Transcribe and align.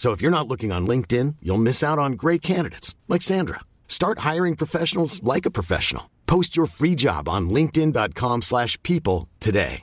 So 0.00 0.12
if 0.12 0.22
you're 0.22 0.30
not 0.30 0.48
looking 0.48 0.72
on 0.72 0.86
LinkedIn, 0.86 1.36
you'll 1.42 1.58
miss 1.58 1.84
out 1.84 1.98
on 1.98 2.12
great 2.12 2.40
candidates 2.40 2.94
like 3.06 3.20
Sandra. 3.20 3.60
Start 3.86 4.20
hiring 4.20 4.56
professionals 4.56 5.22
like 5.22 5.44
a 5.44 5.50
professional. 5.50 6.08
Post 6.26 6.56
your 6.56 6.64
free 6.64 6.94
job 6.94 7.28
on 7.28 7.50
linkedin.com/people 7.50 9.28
today. 9.40 9.82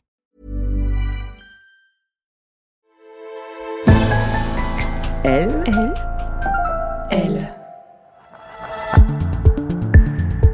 Elle, 5.23 5.64
elle, 5.67 5.94
elle. 7.11 7.53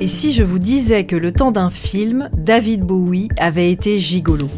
Et 0.01 0.09
si 0.09 0.33
je 0.33 0.43
vous 0.43 0.59
disais 0.59 1.05
que 1.05 1.16
le 1.16 1.31
temps 1.31 1.51
d'un 1.51 1.69
film, 1.69 2.29
David 2.33 2.81
Bowie 2.81 3.29
avait 3.38 3.71
été 3.71 3.97
gigolo 3.97 4.49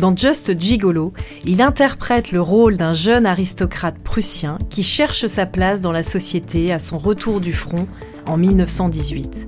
Dans 0.00 0.16
Just 0.16 0.58
Gigolo, 0.58 1.12
il 1.44 1.60
interprète 1.60 2.32
le 2.32 2.40
rôle 2.40 2.78
d'un 2.78 2.94
jeune 2.94 3.26
aristocrate 3.26 3.98
prussien 3.98 4.56
qui 4.70 4.82
cherche 4.82 5.26
sa 5.26 5.44
place 5.44 5.82
dans 5.82 5.92
la 5.92 6.02
société 6.02 6.72
à 6.72 6.78
son 6.78 6.96
retour 6.96 7.38
du 7.38 7.52
front 7.52 7.86
en 8.26 8.38
1918. 8.38 9.46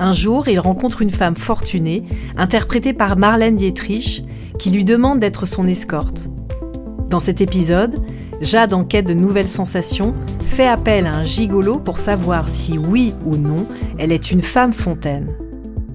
Un 0.00 0.12
jour, 0.12 0.48
il 0.48 0.58
rencontre 0.58 1.02
une 1.02 1.12
femme 1.12 1.36
fortunée, 1.36 2.02
interprétée 2.36 2.92
par 2.92 3.16
Marlène 3.16 3.54
Dietrich, 3.54 4.24
qui 4.58 4.70
lui 4.70 4.82
demande 4.82 5.20
d'être 5.20 5.46
son 5.46 5.68
escorte. 5.68 6.26
Dans 7.08 7.20
cet 7.20 7.40
épisode, 7.40 8.02
Jade, 8.40 8.72
en 8.72 8.82
quête 8.82 9.06
de 9.06 9.14
nouvelles 9.14 9.46
sensations, 9.46 10.14
fait 10.40 10.66
appel 10.66 11.06
à 11.06 11.14
un 11.14 11.24
gigolo 11.24 11.78
pour 11.78 11.98
savoir 11.98 12.48
si 12.48 12.76
oui 12.76 13.14
ou 13.24 13.36
non 13.36 13.68
elle 13.98 14.10
est 14.10 14.32
une 14.32 14.42
femme 14.42 14.72
fontaine. 14.72 15.28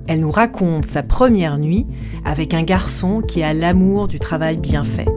Elle 0.08 0.20
nous 0.20 0.32
raconte 0.32 0.86
sa 0.86 1.02
première 1.02 1.58
nuit 1.58 1.88
avec 2.26 2.54
un 2.54 2.62
garçon 2.62 3.22
qui 3.22 3.42
a 3.42 3.54
l'amour 3.54 4.08
du 4.08 4.20
travail 4.20 4.58
bien 4.58 4.84
fait. 4.84 5.08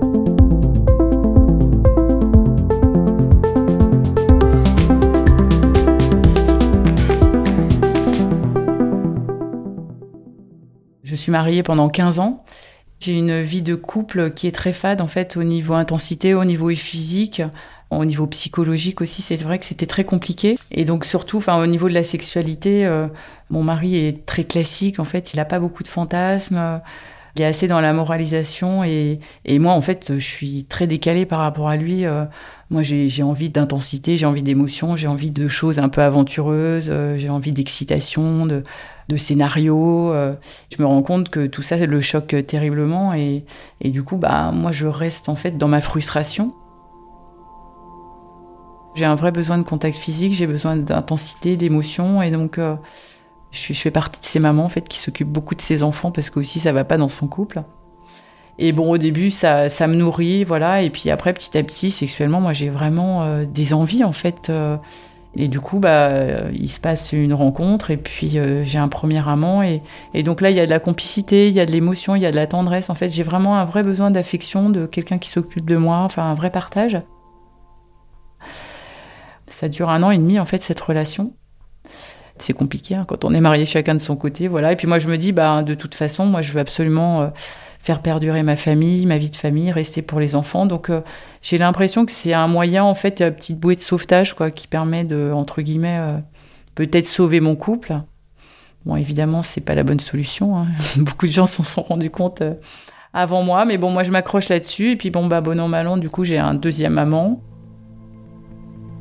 Je 11.02 11.14
suis 11.14 11.32
mariée 11.32 11.62
pendant 11.62 11.90
15 11.90 12.20
ans. 12.20 12.44
J'ai 12.98 13.12
une 13.12 13.40
vie 13.40 13.62
de 13.62 13.74
couple 13.74 14.30
qui 14.32 14.46
est 14.46 14.52
très 14.52 14.72
fade 14.72 15.02
en 15.02 15.06
fait 15.06 15.36
au 15.36 15.44
niveau 15.44 15.74
intensité, 15.74 16.32
au 16.32 16.44
niveau 16.44 16.70
physique, 16.70 17.42
au 17.90 18.04
niveau 18.04 18.26
psychologique 18.26 19.00
aussi. 19.00 19.22
C'est 19.22 19.36
vrai 19.36 19.58
que 19.58 19.66
c'était 19.66 19.86
très 19.86 20.04
compliqué. 20.04 20.56
Et 20.70 20.84
donc 20.84 21.04
surtout, 21.04 21.38
enfin 21.38 21.60
au 21.62 21.66
niveau 21.66 21.88
de 21.88 21.94
la 21.94 22.04
sexualité, 22.04 22.86
euh, 22.86 23.06
mon 23.50 23.62
mari 23.62 23.96
est 23.96 24.26
très 24.26 24.44
classique 24.44 24.98
en 24.98 25.04
fait. 25.04 25.32
Il 25.32 25.36
n'a 25.36 25.44
pas 25.44 25.60
beaucoup 25.60 25.82
de 25.82 25.88
fantasmes. 25.88 26.80
Il 27.36 27.42
est 27.42 27.44
assez 27.44 27.68
dans 27.68 27.80
la 27.80 27.92
moralisation 27.92 28.82
et, 28.82 29.20
et, 29.44 29.58
moi 29.58 29.72
en 29.72 29.80
fait 29.80 30.14
je 30.14 30.24
suis 30.24 30.64
très 30.64 30.86
décalée 30.86 31.26
par 31.26 31.38
rapport 31.40 31.68
à 31.68 31.76
lui. 31.76 32.04
Euh, 32.04 32.24
moi 32.70 32.82
j'ai 32.82 33.22
envie 33.22 33.48
d'intensité, 33.48 34.16
j'ai 34.16 34.26
envie 34.26 34.42
d'émotion, 34.42 34.96
j'ai 34.96 35.06
envie 35.06 35.30
de 35.30 35.46
choses 35.46 35.78
un 35.78 35.88
peu 35.88 36.02
aventureuses, 36.02 36.88
euh, 36.90 37.16
j'ai 37.16 37.30
envie 37.30 37.52
d'excitation, 37.52 38.44
de 38.46 38.64
de 39.08 39.16
scénario. 39.16 40.12
Euh, 40.12 40.34
je 40.70 40.82
me 40.82 40.86
rends 40.86 41.02
compte 41.02 41.30
que 41.30 41.46
tout 41.46 41.62
ça 41.62 41.76
le 41.78 42.00
choque 42.00 42.34
terriblement 42.46 43.14
et, 43.14 43.44
et 43.80 43.90
du 43.90 44.02
coup, 44.02 44.16
bah, 44.16 44.52
moi, 44.52 44.72
je 44.72 44.86
reste 44.86 45.28
en 45.28 45.34
fait 45.34 45.56
dans 45.56 45.68
ma 45.68 45.80
frustration. 45.80 46.52
J'ai 48.98 49.04
un 49.04 49.14
vrai 49.14 49.30
besoin 49.30 49.58
de 49.58 49.62
contact 49.62 49.96
physique, 49.96 50.32
j'ai 50.32 50.48
besoin 50.48 50.74
d'intensité, 50.74 51.56
d'émotion 51.56 52.20
et 52.20 52.32
donc 52.32 52.58
euh, 52.58 52.74
je, 53.52 53.72
fais 53.72 53.92
partie 53.92 54.18
de 54.18 54.24
ces 54.24 54.40
mamans 54.40 54.64
en 54.64 54.68
fait 54.68 54.88
qui 54.88 54.98
s'occupent 54.98 55.30
beaucoup 55.30 55.54
de 55.54 55.60
ses 55.60 55.84
enfants 55.84 56.10
parce 56.10 56.30
que 56.30 56.40
aussi 56.40 56.58
ça 56.58 56.72
va 56.72 56.82
pas 56.82 56.96
dans 56.96 57.08
son 57.08 57.28
couple. 57.28 57.62
Et 58.58 58.72
bon, 58.72 58.90
au 58.90 58.98
début, 58.98 59.30
ça, 59.30 59.70
ça 59.70 59.86
me 59.86 59.94
nourrit, 59.94 60.42
voilà. 60.42 60.82
Et 60.82 60.90
puis 60.90 61.10
après, 61.10 61.32
petit 61.32 61.56
à 61.56 61.62
petit, 61.62 61.90
sexuellement, 61.90 62.40
moi, 62.40 62.52
j'ai 62.52 62.70
vraiment 62.70 63.22
euh, 63.22 63.44
des 63.44 63.72
envies, 63.72 64.02
en 64.02 64.10
fait. 64.10 64.50
Euh, 64.50 64.76
et 65.36 65.46
du 65.46 65.60
coup, 65.60 65.78
bah, 65.78 66.50
il 66.52 66.68
se 66.68 66.80
passe 66.80 67.12
une 67.12 67.34
rencontre 67.34 67.92
et 67.92 67.96
puis 67.96 68.36
j'ai 68.64 68.78
un 68.78 68.88
premier 68.88 69.28
amant. 69.28 69.62
Et, 69.62 69.80
et, 70.12 70.24
donc 70.24 70.40
là, 70.40 70.50
il 70.50 70.56
y 70.56 70.60
a 70.60 70.66
de 70.66 70.70
la 70.70 70.80
complicité, 70.80 71.46
il 71.46 71.54
y 71.54 71.60
a 71.60 71.66
de 71.66 71.70
l'émotion, 71.70 72.16
il 72.16 72.22
y 72.22 72.26
a 72.26 72.32
de 72.32 72.36
la 72.36 72.48
tendresse. 72.48 72.90
En 72.90 72.96
fait, 72.96 73.10
j'ai 73.10 73.22
vraiment 73.22 73.58
un 73.58 73.64
vrai 73.64 73.84
besoin 73.84 74.10
d'affection, 74.10 74.70
de 74.70 74.86
quelqu'un 74.86 75.18
qui 75.18 75.30
s'occupe 75.30 75.66
de 75.66 75.76
moi, 75.76 75.98
enfin 75.98 76.24
un 76.24 76.34
vrai 76.34 76.50
partage. 76.50 77.00
Ça 79.48 79.68
dure 79.68 79.88
un 79.88 80.02
an 80.02 80.10
et 80.10 80.18
demi, 80.18 80.38
en 80.38 80.44
fait, 80.44 80.62
cette 80.62 80.80
relation. 80.80 81.32
C'est 82.38 82.52
compliqué 82.52 82.94
hein, 82.94 83.04
quand 83.08 83.24
on 83.24 83.34
est 83.34 83.40
marié 83.40 83.66
chacun 83.66 83.94
de 83.94 84.00
son 84.00 84.14
côté, 84.14 84.46
voilà. 84.46 84.72
Et 84.72 84.76
puis 84.76 84.86
moi, 84.86 84.98
je 84.98 85.08
me 85.08 85.18
dis, 85.18 85.32
bah, 85.32 85.62
de 85.62 85.74
toute 85.74 85.94
façon, 85.94 86.24
moi, 86.24 86.40
je 86.40 86.52
veux 86.52 86.60
absolument 86.60 87.22
euh, 87.22 87.28
faire 87.80 88.02
perdurer 88.02 88.42
ma 88.42 88.56
famille, 88.56 89.06
ma 89.06 89.18
vie 89.18 89.30
de 89.30 89.36
famille, 89.36 89.70
rester 89.70 90.02
pour 90.02 90.20
les 90.20 90.34
enfants. 90.34 90.66
Donc 90.66 90.90
euh, 90.90 91.00
j'ai 91.42 91.58
l'impression 91.58 92.04
que 92.04 92.12
c'est 92.12 92.34
un 92.34 92.46
moyen, 92.46 92.84
en 92.84 92.94
fait, 92.94 93.20
une 93.20 93.30
petite 93.30 93.58
bouée 93.58 93.76
de 93.76 93.80
sauvetage, 93.80 94.34
quoi, 94.34 94.50
qui 94.50 94.66
permet 94.66 95.04
de, 95.04 95.32
entre 95.34 95.62
guillemets, 95.62 95.98
euh, 95.98 96.18
peut-être 96.74 97.06
sauver 97.06 97.40
mon 97.40 97.56
couple. 97.56 98.00
Bon, 98.84 98.96
évidemment, 98.96 99.42
c'est 99.42 99.60
pas 99.60 99.74
la 99.74 99.84
bonne 99.84 100.00
solution. 100.00 100.58
Hein. 100.58 100.66
Beaucoup 100.98 101.26
de 101.26 101.32
gens 101.32 101.46
s'en 101.46 101.62
sont 101.62 101.82
rendus 101.82 102.10
compte 102.10 102.42
euh, 102.42 102.54
avant 103.14 103.42
moi, 103.42 103.64
mais 103.64 103.78
bon, 103.78 103.90
moi 103.90 104.02
je 104.02 104.10
m'accroche 104.10 104.48
là-dessus. 104.48 104.92
Et 104.92 104.96
puis 104.96 105.10
bon, 105.10 105.26
bah 105.26 105.40
bon 105.40 105.58
an 105.58 105.68
mal 105.68 106.00
du 106.00 106.10
coup, 106.10 106.24
j'ai 106.24 106.38
un 106.38 106.54
deuxième 106.54 106.98
amant. 106.98 107.40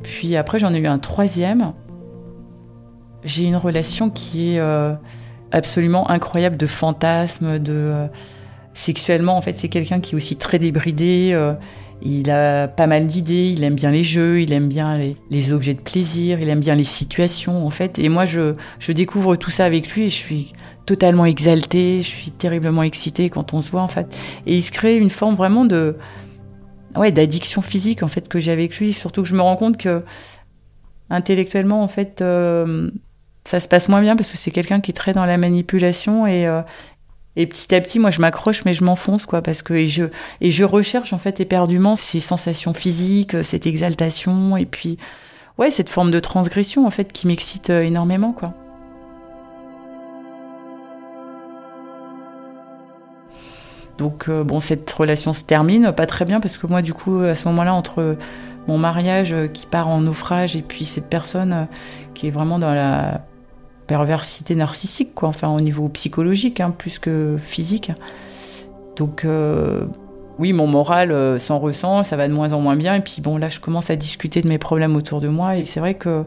Puis 0.02 0.36
après, 0.36 0.58
j'en 0.58 0.72
ai 0.74 0.78
eu 0.78 0.86
un 0.86 0.98
troisième. 0.98 1.72
J'ai 3.24 3.44
une 3.44 3.56
relation 3.56 4.10
qui 4.10 4.54
est 4.54 4.60
absolument 5.50 6.08
incroyable 6.10 6.56
de 6.56 6.66
fantasmes, 6.66 7.58
de 7.58 8.08
Sexuellement, 8.78 9.36
en 9.36 9.40
fait, 9.40 9.54
c'est 9.54 9.68
quelqu'un 9.68 9.98
qui 9.98 10.14
est 10.14 10.16
aussi 10.16 10.36
très 10.36 10.60
débridé. 10.60 11.30
Euh, 11.32 11.54
il 12.00 12.30
a 12.30 12.68
pas 12.68 12.86
mal 12.86 13.08
d'idées, 13.08 13.52
il 13.52 13.64
aime 13.64 13.74
bien 13.74 13.90
les 13.90 14.04
jeux, 14.04 14.40
il 14.40 14.52
aime 14.52 14.68
bien 14.68 14.96
les, 15.30 15.52
objets 15.52 15.74
de 15.74 15.80
plaisir, 15.80 16.38
il 16.40 16.48
aime 16.48 16.60
bien 16.60 16.76
les 16.76 16.84
situations, 16.84 17.66
en 17.66 17.70
fait. 17.70 17.98
Et 17.98 18.08
moi, 18.08 18.24
je, 18.24 18.54
je 18.78 18.92
découvre 18.92 19.34
tout 19.34 19.50
ça 19.50 19.64
avec 19.64 19.90
lui 19.90 20.04
et 20.04 20.10
je 20.10 20.14
suis 20.14 20.52
totalement 20.86 21.24
exaltée, 21.24 22.02
je 22.02 22.06
suis 22.06 22.30
terriblement 22.30 22.84
excitée 22.84 23.30
quand 23.30 23.52
on 23.52 23.62
se 23.62 23.70
voit, 23.70 23.82
en 23.82 23.88
fait. 23.88 24.16
Et 24.46 24.54
il 24.54 24.62
se 24.62 24.70
crée 24.70 24.96
une 24.96 25.10
forme 25.10 25.34
vraiment 25.34 25.64
de 25.64 25.96
ouais, 26.96 27.12
d'addiction 27.12 27.62
physique, 27.62 28.02
en 28.02 28.08
fait, 28.08 28.28
que 28.28 28.40
j'ai 28.40 28.52
avec 28.52 28.78
lui. 28.78 28.92
Surtout 28.92 29.22
que 29.22 29.28
je 29.28 29.34
me 29.34 29.42
rends 29.42 29.56
compte 29.56 29.76
que 29.76 30.02
intellectuellement, 31.10 31.82
en 31.82 31.88
fait, 31.88 32.20
euh, 32.20 32.90
ça 33.44 33.60
se 33.60 33.68
passe 33.68 33.88
moins 33.88 34.00
bien 34.00 34.16
parce 34.16 34.30
que 34.30 34.36
c'est 34.36 34.50
quelqu'un 34.50 34.80
qui 34.80 34.90
est 34.90 34.94
très 34.94 35.12
dans 35.12 35.24
la 35.24 35.38
manipulation 35.38 36.26
et, 36.26 36.46
euh, 36.46 36.60
et 37.36 37.46
petit 37.46 37.74
à 37.74 37.80
petit, 37.80 37.98
moi, 37.98 38.10
je 38.10 38.20
m'accroche, 38.20 38.64
mais 38.64 38.74
je 38.74 38.84
m'enfonce, 38.84 39.24
quoi, 39.24 39.42
parce 39.42 39.62
que 39.62 39.74
et 39.74 39.86
je 39.86 40.04
et 40.40 40.50
je 40.50 40.64
recherche 40.64 41.12
en 41.12 41.18
fait 41.18 41.40
éperdument 41.40 41.96
ces 41.96 42.20
sensations 42.20 42.74
physiques, 42.74 43.42
cette 43.44 43.66
exaltation, 43.66 44.56
et 44.56 44.66
puis 44.66 44.98
ouais, 45.56 45.70
cette 45.70 45.88
forme 45.88 46.10
de 46.10 46.20
transgression 46.20 46.86
en 46.86 46.90
fait 46.90 47.12
qui 47.12 47.26
m'excite 47.26 47.70
euh, 47.70 47.80
énormément, 47.80 48.32
quoi. 48.32 48.54
Donc 53.98 54.28
euh, 54.28 54.44
bon, 54.44 54.60
cette 54.60 54.90
relation 54.90 55.32
se 55.32 55.44
termine, 55.44 55.92
pas 55.92 56.06
très 56.06 56.24
bien, 56.24 56.40
parce 56.40 56.56
que 56.56 56.66
moi, 56.66 56.82
du 56.82 56.94
coup, 56.94 57.18
à 57.20 57.34
ce 57.34 57.46
moment-là, 57.48 57.74
entre 57.74 58.16
mon 58.68 58.78
mariage 58.78 59.32
euh, 59.32 59.48
qui 59.48 59.66
part 59.66 59.88
en 59.88 60.00
naufrage 60.00 60.56
et 60.56 60.62
puis 60.62 60.84
cette 60.84 61.08
personne 61.08 61.66
qui 62.14 62.28
est 62.28 62.30
vraiment 62.30 62.58
dans 62.58 62.72
la 62.74 63.22
perversité 63.86 64.54
narcissique, 64.54 65.14
quoi, 65.14 65.30
enfin 65.30 65.48
au 65.48 65.60
niveau 65.60 65.88
psychologique, 65.88 66.60
hein, 66.60 66.70
plus 66.76 66.98
que 66.98 67.36
physique. 67.40 67.90
Donc 68.96 69.24
euh, 69.24 69.86
oui, 70.38 70.52
mon 70.52 70.66
moral 70.66 71.10
euh, 71.10 71.38
s'en 71.38 71.58
ressent, 71.58 72.02
ça 72.02 72.16
va 72.16 72.28
de 72.28 72.32
moins 72.34 72.52
en 72.52 72.60
moins 72.60 72.76
bien. 72.76 72.94
Et 72.94 73.00
puis 73.00 73.20
bon, 73.22 73.38
là, 73.38 73.48
je 73.48 73.60
commence 73.60 73.90
à 73.90 73.96
discuter 73.96 74.42
de 74.42 74.48
mes 74.48 74.58
problèmes 74.58 74.94
autour 74.96 75.20
de 75.20 75.28
moi. 75.28 75.56
Et 75.56 75.64
c'est 75.64 75.80
vrai 75.80 75.94
que 75.94 76.24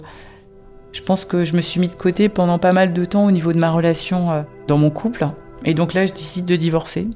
Je 0.92 1.02
pense 1.02 1.24
que 1.26 1.46
je 1.46 1.56
me 1.56 1.62
suis 1.62 1.80
mis 1.80 1.88
de 1.88 1.94
côté 1.94 2.30
pendant 2.30 2.60
pas 2.60 2.74
mal 2.74 2.94
de 2.94 3.06
temps 3.06 3.26
au 3.26 3.32
niveau 3.32 3.54
de 3.54 3.58
ma 3.60 3.72
relation 3.72 4.32
euh, 4.32 4.44
dans 4.68 4.78
mon 4.78 4.90
couple. 4.90 5.28
Et 5.64 5.74
donc 5.74 5.94
là, 5.94 6.06
je 6.06 6.14
décide 6.14 6.46
de 6.46 6.56
divorcer. 6.58 7.08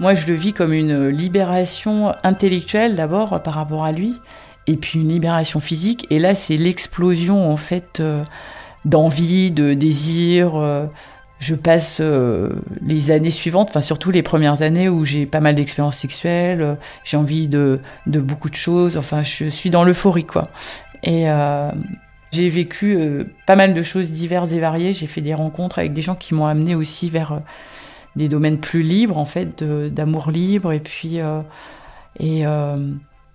Moi, 0.00 0.14
je 0.14 0.26
le 0.26 0.34
vis 0.34 0.52
comme 0.52 0.72
une 0.72 1.08
libération 1.08 2.12
intellectuelle 2.24 2.96
d'abord 2.96 3.42
par 3.42 3.54
rapport 3.54 3.84
à 3.84 3.92
lui, 3.92 4.20
et 4.66 4.76
puis 4.76 4.98
une 4.98 5.08
libération 5.08 5.60
physique. 5.60 6.06
Et 6.10 6.18
là, 6.18 6.34
c'est 6.34 6.56
l'explosion 6.56 7.50
en 7.50 7.56
fait 7.56 8.00
euh, 8.00 8.22
d'envie, 8.84 9.50
de 9.50 9.74
désir. 9.74 10.56
Euh, 10.56 10.86
je 11.38 11.54
passe 11.54 11.98
euh, 12.00 12.50
les 12.80 13.10
années 13.10 13.30
suivantes, 13.30 13.68
enfin 13.68 13.80
surtout 13.80 14.10
les 14.10 14.22
premières 14.22 14.62
années 14.62 14.88
où 14.88 15.04
j'ai 15.04 15.26
pas 15.26 15.40
mal 15.40 15.54
d'expériences 15.54 15.96
sexuelles, 15.96 16.78
j'ai 17.04 17.16
envie 17.16 17.48
de, 17.48 17.80
de, 18.06 18.20
beaucoup 18.20 18.48
de 18.48 18.54
choses. 18.54 18.96
Enfin, 18.96 19.22
je 19.22 19.48
suis 19.48 19.70
dans 19.70 19.84
l'euphorie 19.84 20.24
quoi. 20.24 20.44
Et 21.02 21.26
j'ai 22.32 22.48
vécu 22.48 22.98
pas 23.46 23.56
mal 23.56 23.74
de 23.74 23.82
choses 23.82 24.10
diverses 24.10 24.52
et 24.52 24.60
variées. 24.60 24.94
J'ai 24.94 25.06
fait 25.06 25.20
des 25.20 25.34
rencontres 25.34 25.78
avec 25.80 25.92
des 25.92 26.00
gens 26.00 26.14
qui 26.14 26.32
m'ont 26.32 26.46
amené 26.46 26.74
aussi 26.74 27.10
vers 27.10 27.42
des 28.16 28.28
domaines 28.28 28.58
plus 28.58 28.82
libres, 28.82 29.18
en 29.18 29.24
fait, 29.24 29.62
d'amour 29.62 30.30
libre. 30.30 30.72
Et 30.72 30.80
puis, 30.80 31.20
euh, 31.20 31.40
et, 32.18 32.46
euh, 32.46 32.76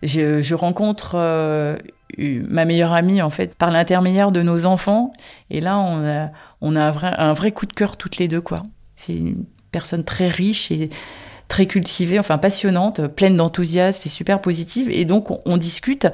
je, 0.02 0.54
rencontre 0.54 1.14
euh, 1.16 1.78
ma 2.18 2.66
meilleure 2.66 2.94
amie, 2.94 3.22
en 3.22 3.30
fait, 3.30 3.56
par 3.56 3.72
l'intermédiaire 3.72 4.32
de 4.32 4.42
nos 4.42 4.66
enfants. 4.66 5.12
Et 5.50 5.62
là, 5.62 5.80
on 5.80 6.06
a, 6.06 6.30
on 6.62 6.76
a 6.76 6.86
un, 6.86 6.92
vrai, 6.92 7.14
un 7.18 7.34
vrai 7.34 7.52
coup 7.52 7.66
de 7.66 7.74
cœur 7.74 7.98
toutes 7.98 8.18
les 8.18 8.28
deux, 8.28 8.42
quoi. 8.42 8.64
C'est 8.96 9.16
une 9.16 9.46
personne 9.72 10.04
très 10.04 10.28
riche 10.28 10.72
et 10.72 10.90
très 11.48 11.66
cultivée, 11.66 12.20
enfin 12.20 12.38
passionnante, 12.38 13.08
pleine 13.08 13.36
d'enthousiasme 13.36 14.04
et 14.06 14.10
super 14.10 14.42
positive. 14.42 14.90
Et 14.92 15.06
donc, 15.06 15.30
on, 15.46 15.58
discute. 15.58 16.08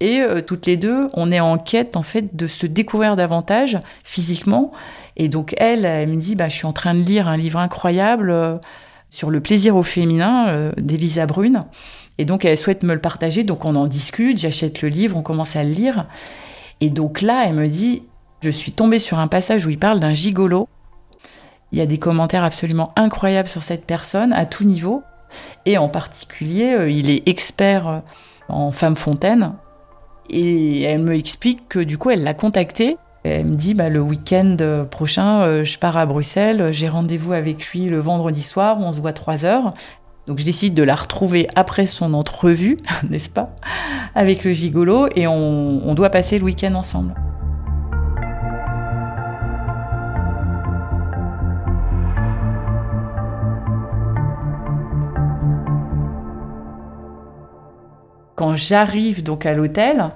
Et 0.00 0.22
toutes 0.46 0.64
les 0.66 0.78
deux, 0.78 1.08
on 1.12 1.30
est 1.30 1.40
en 1.40 1.58
quête, 1.58 1.96
en 1.96 2.02
fait, 2.02 2.34
de 2.34 2.46
se 2.46 2.66
découvrir 2.66 3.16
davantage 3.16 3.78
physiquement 4.04 4.72
et 5.16 5.28
donc 5.28 5.54
elle, 5.58 5.84
elle 5.84 6.08
me 6.08 6.16
dit, 6.16 6.34
bah, 6.34 6.48
je 6.48 6.54
suis 6.54 6.66
en 6.66 6.72
train 6.72 6.94
de 6.94 7.00
lire 7.00 7.28
un 7.28 7.36
livre 7.36 7.58
incroyable 7.58 8.30
euh, 8.30 8.56
sur 9.10 9.30
le 9.30 9.40
plaisir 9.40 9.76
au 9.76 9.82
féminin 9.82 10.48
euh, 10.48 10.72
d'Elisa 10.76 11.26
Brune. 11.26 11.60
Et 12.18 12.24
donc 12.24 12.44
elle 12.44 12.56
souhaite 12.56 12.82
me 12.82 12.94
le 12.94 13.00
partager, 13.00 13.44
donc 13.44 13.64
on 13.64 13.74
en 13.76 13.86
discute, 13.86 14.38
j'achète 14.38 14.82
le 14.82 14.88
livre, 14.88 15.16
on 15.16 15.22
commence 15.22 15.56
à 15.56 15.64
le 15.64 15.70
lire. 15.70 16.06
Et 16.80 16.90
donc 16.90 17.20
là, 17.20 17.44
elle 17.46 17.54
me 17.54 17.68
dit, 17.68 18.02
je 18.42 18.50
suis 18.50 18.72
tombée 18.72 18.98
sur 18.98 19.18
un 19.18 19.28
passage 19.28 19.66
où 19.66 19.70
il 19.70 19.78
parle 19.78 20.00
d'un 20.00 20.14
gigolo. 20.14 20.68
Il 21.72 21.78
y 21.78 21.82
a 21.82 21.86
des 21.86 21.98
commentaires 21.98 22.44
absolument 22.44 22.92
incroyables 22.96 23.48
sur 23.48 23.62
cette 23.62 23.84
personne 23.84 24.32
à 24.32 24.46
tout 24.46 24.64
niveau. 24.64 25.02
Et 25.66 25.78
en 25.78 25.88
particulier, 25.88 26.72
euh, 26.72 26.90
il 26.90 27.10
est 27.10 27.28
expert 27.28 28.02
en 28.48 28.72
femme 28.72 28.96
fontaine. 28.96 29.52
Et 30.30 30.82
elle 30.82 31.02
me 31.02 31.14
explique 31.14 31.68
que 31.68 31.78
du 31.78 31.98
coup, 31.98 32.10
elle 32.10 32.22
l'a 32.22 32.34
contacté 32.34 32.96
elle 33.24 33.44
me 33.44 33.54
dit 33.54 33.74
bah, 33.74 33.88
le 33.90 34.00
week-end 34.00 34.56
prochain, 34.90 35.40
euh, 35.42 35.64
je 35.64 35.78
pars 35.78 35.96
à 35.96 36.06
Bruxelles, 36.06 36.72
j'ai 36.72 36.88
rendez-vous 36.88 37.32
avec 37.32 37.66
lui 37.68 37.84
le 37.84 37.98
vendredi 37.98 38.42
soir, 38.42 38.78
on 38.80 38.92
se 38.92 39.00
voit 39.00 39.12
trois 39.12 39.44
heures. 39.44 39.74
Donc 40.26 40.38
je 40.38 40.44
décide 40.44 40.74
de 40.74 40.82
la 40.82 40.94
retrouver 40.94 41.48
après 41.54 41.86
son 41.86 42.14
entrevue, 42.14 42.76
n'est-ce 43.10 43.28
pas, 43.28 43.54
avec 44.14 44.44
le 44.44 44.52
gigolo, 44.52 45.08
et 45.16 45.26
on, 45.26 45.86
on 45.86 45.94
doit 45.94 46.10
passer 46.10 46.38
le 46.38 46.44
week-end 46.44 46.74
ensemble. 46.74 47.14
Quand 58.34 58.56
j'arrive 58.56 59.22
donc 59.22 59.44
à 59.44 59.52
l'hôtel, 59.52 60.12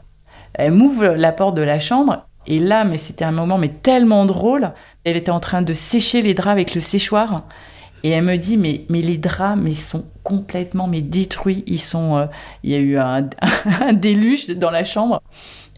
elle 0.55 0.73
m'ouvre 0.73 1.09
la 1.09 1.33
porte 1.33 1.57
de 1.57 1.63
la 1.63 1.79
chambre 1.79 2.27
et 2.47 2.59
là, 2.59 2.85
mais 2.85 2.99
c'était 2.99 3.25
un 3.25 3.33
moment 3.33 3.59
mais 3.59 3.69
tellement 3.69 4.27
drôle. 4.27 4.73
Elle 5.05 5.17
était 5.17 5.31
en 5.31 5.41
train 5.41 5.63
de 5.63 5.73
sécher 5.73 6.23
les 6.23 6.35
draps 6.35 6.53
avec 6.53 6.75
le 6.75 6.81
séchoir. 6.81 7.45
Et 8.03 8.11
elle 8.11 8.25
me 8.25 8.37
dit, 8.37 8.59
mais, 8.59 8.85
mais 8.91 9.01
les 9.01 9.17
draps 9.17 9.59
mais 9.61 9.73
sont 9.73 10.05
complètement 10.23 10.87
mais 10.87 11.01
détruits. 11.01 11.65
Ils 11.67 11.81
sont, 11.81 12.17
euh, 12.17 12.27
il 12.63 12.71
y 12.71 12.75
a 12.75 12.79
eu 12.79 12.99
un, 12.99 13.29
déluge 13.93 14.49
dans 14.49 14.71
la 14.71 14.85
chambre. 14.85 15.23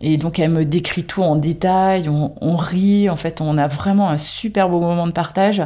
Et 0.03 0.19
donc 0.19 0.39
elle 0.39 0.53
me 0.53 0.65
décrit 0.65 1.05
tout 1.05 1.23
en 1.23 1.37
détail, 1.37 2.11
on, 2.11 2.57
rit, 2.57 3.09
en 3.09 3.17
fait 3.17 3.41
on 3.41 3.57
a 3.57 3.67
vraiment 3.67 4.11
un 4.11 4.19
super 4.19 4.69
beau 4.69 4.81
moment 4.81 5.07
de 5.07 5.13
partage. 5.13 5.63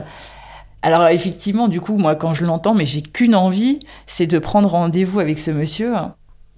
Alors 0.83 1.09
effectivement, 1.09 1.67
du 1.67 1.81
coup, 1.81 1.97
moi 1.97 2.15
quand 2.15 2.33
je 2.33 2.45
l'entends, 2.45 2.75
mais 2.75 2.87
j'ai 2.87 3.03
qu'une 3.03 3.35
envie, 3.35 3.81
c'est 4.07 4.29
de 4.29 4.39
prendre 4.39 4.69
rendez-vous 4.69 5.19
avec 5.19 5.41
ce 5.41 5.51
monsieur 5.51 5.95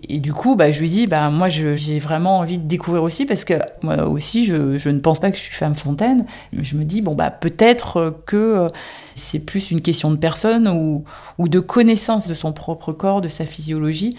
et 0.08 0.18
du 0.18 0.32
coup, 0.32 0.56
bah, 0.56 0.72
je 0.72 0.80
lui 0.80 0.90
dis, 0.90 1.06
bah, 1.06 1.30
moi, 1.30 1.48
j'ai 1.48 1.98
vraiment 1.98 2.38
envie 2.38 2.58
de 2.58 2.66
découvrir 2.66 3.02
aussi, 3.02 3.24
parce 3.24 3.44
que 3.44 3.54
moi 3.82 4.06
aussi, 4.06 4.44
je, 4.44 4.88
ne 4.88 4.98
pense 4.98 5.20
pas 5.20 5.30
que 5.30 5.36
je 5.36 5.42
suis 5.42 5.54
femme 5.54 5.76
fontaine. 5.76 6.26
Je 6.58 6.76
me 6.76 6.84
dis, 6.84 7.02
bon, 7.02 7.14
bah, 7.14 7.30
peut-être 7.30 8.20
que 8.26 8.36
euh, 8.36 8.68
c'est 9.14 9.38
plus 9.38 9.70
une 9.70 9.80
question 9.80 10.10
de 10.10 10.16
personne 10.16 10.68
ou, 10.68 11.04
de 11.48 11.60
connaissance 11.60 12.26
de 12.26 12.34
son 12.34 12.52
propre 12.52 12.92
corps, 12.92 13.20
de 13.20 13.28
sa 13.28 13.46
physiologie. 13.46 14.16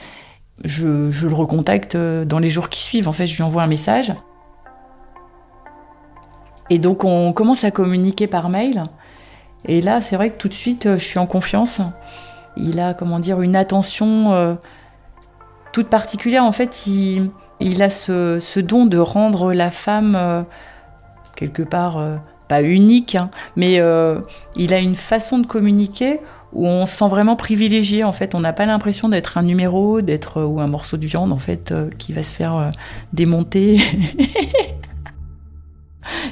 Je, 0.64 1.12
je, 1.12 1.28
le 1.28 1.34
recontacte 1.34 1.96
euh, 1.96 2.24
dans 2.24 2.40
les 2.40 2.50
jours 2.50 2.70
qui 2.70 2.80
suivent. 2.80 3.10
En 3.10 3.14
fait, 3.14 3.28
je 3.28 3.36
lui 3.36 3.44
envoie 3.44 3.64
un 3.64 3.68
message. 3.68 4.14
Et 6.70 6.80
donc, 6.80 7.04
on 7.04 7.34
commence 7.34 7.66
à 7.66 7.72
communiquer 7.72 8.28
par 8.28 8.48
mail. 8.48 8.86
Et 9.66 9.82
là, 9.82 10.00
c'est 10.00 10.16
vrai 10.16 10.30
que 10.30 10.38
tout 10.38 10.48
de 10.48 10.54
suite, 10.54 10.86
euh, 10.86 10.98
je 10.98 11.04
suis 11.04 11.20
en 11.20 11.28
confiance. 11.28 11.82
Il 12.56 12.80
a, 12.80 12.94
comment 12.94 13.20
dire, 13.20 13.42
une 13.42 13.56
attention 13.56 14.58
toute 15.74 15.88
particulière. 15.88 16.46
En 16.46 16.54
fait, 16.54 16.88
il, 16.88 17.82
a 17.82 17.90
ce, 17.90 18.60
don 18.62 18.86
de 18.86 18.98
rendre 18.98 19.52
la 19.52 19.72
femme 19.72 20.16
euh, 20.16 20.44
quelque 21.36 21.64
part 21.64 21.98
euh, 21.98 22.16
pas 22.48 22.62
unique, 22.64 23.16
hein, 23.16 23.30
mais 23.58 23.80
euh, 23.80 24.22
il 24.56 24.74
a 24.74 24.80
une 24.80 24.96
façon 24.96 25.40
de 25.40 25.48
communiquer 25.48 26.22
où 26.54 26.68
on 26.68 26.86
se 26.86 26.96
sent 26.96 27.08
vraiment 27.10 27.36
privilégié. 27.36 28.04
En 28.04 28.14
fait, 28.14 28.36
on 28.36 28.40
n'a 28.40 28.54
pas 28.54 28.68
l'impression 28.68 29.10
d'être 29.10 29.38
un 29.38 29.44
numéro, 29.44 30.02
d'être 30.02 30.44
ou 30.44 30.62
un 30.62 30.68
morceau 30.68 30.98
de 30.98 31.06
viande 31.08 31.34
en 31.34 31.40
fait 31.40 31.74
qui 31.98 32.14
va 32.14 32.22
se 32.22 32.36
faire 32.36 32.70
démonter. 33.12 33.80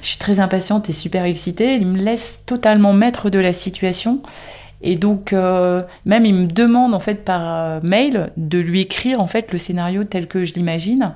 Je 0.02 0.08
suis 0.08 0.20
très 0.20 0.40
impatiente 0.40 0.90
et 0.92 0.94
super 0.94 1.26
excitée. 1.26 1.74
Il 1.76 1.88
me 1.88 1.98
laisse 1.98 2.44
totalement 2.46 2.94
maître 2.94 3.32
de 3.32 3.40
la 3.40 3.54
situation. 3.54 4.22
Et 4.84 4.96
donc, 4.96 5.32
euh, 5.32 5.82
même 6.06 6.26
il 6.26 6.34
me 6.34 6.48
demande 6.48 6.94
en 6.94 7.00
fait 7.00 7.24
par 7.24 7.42
euh, 7.44 7.80
mail 7.84 8.32
de 8.38 8.60
lui 8.60 8.82
écrire 8.82 9.22
en 9.22 9.28
fait 9.28 9.52
le 9.52 9.58
scénario 9.58 10.04
tel 10.04 10.28
que 10.28 10.44
je 10.44 10.54
l'imagine. 10.54 11.16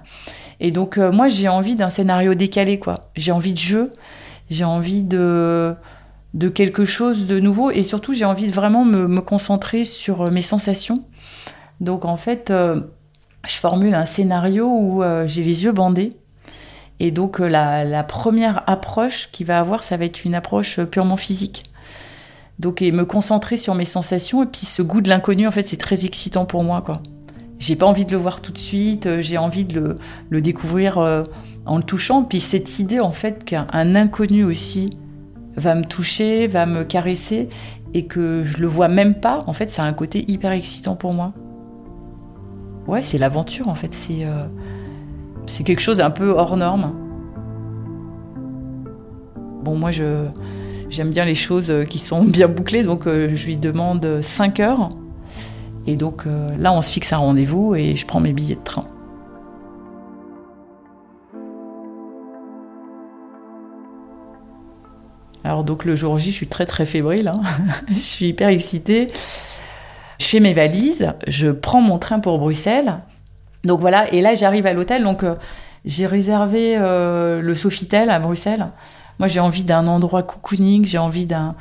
Et 0.59 0.71
donc, 0.71 0.97
euh, 0.97 1.11
moi, 1.11 1.29
j'ai 1.29 1.47
envie 1.47 1.75
d'un 1.75 1.89
scénario 1.89 2.35
décalé, 2.35 2.79
quoi. 2.79 3.11
J'ai 3.15 3.31
envie 3.31 3.53
de 3.53 3.57
jeu, 3.57 3.91
j'ai 4.49 4.63
envie 4.63 5.03
de, 5.03 5.75
de 6.33 6.47
quelque 6.47 6.85
chose 6.85 7.25
de 7.25 7.39
nouveau, 7.39 7.71
et 7.71 7.83
surtout, 7.83 8.13
j'ai 8.13 8.25
envie 8.25 8.47
de 8.47 8.53
vraiment 8.53 8.85
me, 8.85 9.19
concentrer 9.19 9.83
sur 9.83 10.31
mes 10.31 10.41
sensations. 10.41 11.03
Donc, 11.81 12.05
en 12.05 12.15
fait, 12.15 12.53
je 12.53 13.53
formule 13.53 13.95
un 13.95 14.05
scénario 14.05 14.69
où 14.69 15.03
j'ai 15.25 15.43
les 15.43 15.65
yeux 15.65 15.73
bandés. 15.73 16.13
Et 17.01 17.11
donc, 17.11 17.39
la, 17.39 17.83
la 17.83 18.03
première 18.05 18.63
approche 18.69 19.29
qu'il 19.33 19.47
va 19.47 19.59
avoir, 19.59 19.83
ça 19.83 19.97
va 19.97 20.05
être 20.05 20.23
une 20.23 20.35
approche 20.35 20.79
purement 20.83 21.17
physique. 21.17 21.63
Donc, 22.59 22.81
et 22.81 22.91
me 22.91 23.05
concentrer 23.05 23.57
sur 23.57 23.75
mes 23.75 23.85
sensations. 23.85 24.43
Et 24.43 24.45
puis, 24.45 24.65
ce 24.65 24.81
goût 24.81 25.01
de 25.01 25.09
l'inconnu, 25.09 25.47
en 25.47 25.51
fait, 25.51 25.63
c'est 25.63 25.77
très 25.77 26.05
excitant 26.05 26.45
pour 26.45 26.63
moi, 26.63 26.81
quoi. 26.81 27.01
J'ai 27.59 27.75
pas 27.75 27.85
envie 27.85 28.05
de 28.05 28.11
le 28.11 28.17
voir 28.17 28.41
tout 28.41 28.51
de 28.51 28.57
suite. 28.57 29.05
Euh, 29.05 29.21
j'ai 29.21 29.37
envie 29.37 29.65
de 29.65 29.97
le, 30.29 30.41
découvrir 30.41 30.97
euh, 30.97 31.23
en 31.65 31.77
le 31.77 31.83
touchant. 31.83 32.23
Puis, 32.23 32.39
cette 32.39 32.79
idée, 32.79 32.99
en 32.99 33.11
fait, 33.11 33.43
qu'un 33.43 33.95
inconnu 33.95 34.43
aussi 34.43 34.89
va 35.55 35.75
me 35.75 35.85
toucher, 35.85 36.47
va 36.47 36.65
me 36.65 36.83
caresser 36.83 37.49
et 37.93 38.05
que 38.05 38.43
je 38.43 38.57
le 38.57 38.67
vois 38.67 38.89
même 38.89 39.15
pas, 39.15 39.43
en 39.47 39.53
fait, 39.53 39.71
ça 39.71 39.83
a 39.83 39.87
un 39.87 39.93
côté 39.93 40.29
hyper 40.29 40.51
excitant 40.51 40.95
pour 40.95 41.13
moi. 41.13 41.33
Ouais, 42.87 43.01
c'est 43.01 43.17
l'aventure, 43.17 43.69
en 43.69 43.75
fait. 43.75 43.93
C'est 43.93 44.25
euh, 44.25 44.45
c'est 45.47 45.63
quelque 45.63 45.81
chose 45.81 46.01
un 46.01 46.09
peu 46.09 46.29
hors 46.29 46.57
norme. 46.57 46.93
Bon, 49.63 49.75
moi, 49.75 49.91
je 49.91 50.25
J'aime 50.95 51.09
bien 51.09 51.25
les 51.25 51.35
choses 51.35 51.71
euh, 51.71 51.83
qui 51.83 51.99
sont 51.99 52.23
bien 52.23 52.47
bouclées, 52.47 52.83
donc 52.83 53.05
euh, 53.05 53.27
je 53.35 53.47
lui 53.47 53.57
demande 53.57 54.21
5 54.21 54.61
heures. 54.61 54.91
Et 55.87 55.97
donc 55.97 56.25
euh, 56.25 56.55
là, 56.57 56.71
on 56.71 56.81
se 56.81 56.89
fixe 56.89 57.11
un 57.11 57.17
rendez-vous 57.17 57.75
et 57.75 57.97
je 57.97 58.05
prends 58.05 58.21
mes 58.21 58.31
billets 58.31 58.55
de 58.55 58.63
train. 58.63 58.85
Alors 65.43 65.65
donc 65.65 65.83
le 65.83 65.97
jour 65.97 66.17
J, 66.17 66.31
je 66.31 66.35
suis 66.37 66.47
très 66.47 66.65
très 66.65 66.85
fébrile, 66.85 67.27
hein. 67.27 67.41
je 67.89 67.95
suis 67.95 68.27
hyper 68.27 68.47
excitée. 68.47 69.07
Je 70.17 70.25
fais 70.25 70.39
mes 70.39 70.53
valises, 70.53 71.11
je 71.27 71.49
prends 71.49 71.81
mon 71.81 71.99
train 71.99 72.21
pour 72.21 72.39
Bruxelles. 72.39 73.01
Donc 73.65 73.81
voilà, 73.81 74.11
et 74.13 74.21
là 74.21 74.33
j'arrive 74.35 74.65
à 74.65 74.71
l'hôtel, 74.71 75.03
donc 75.03 75.25
j'ai 75.83 76.07
réservé 76.07 76.77
le 76.77 77.53
Sofitel 77.53 78.09
à 78.09 78.19
Bruxelles. 78.19 78.69
Moi, 79.19 79.27
j'ai 79.27 79.39
envie 79.39 79.63
d'un 79.63 79.87
endroit 79.87 80.23
cocooning, 80.23 80.85
j'ai 80.85 80.97
envie 80.97 81.25
d'un 81.25 81.55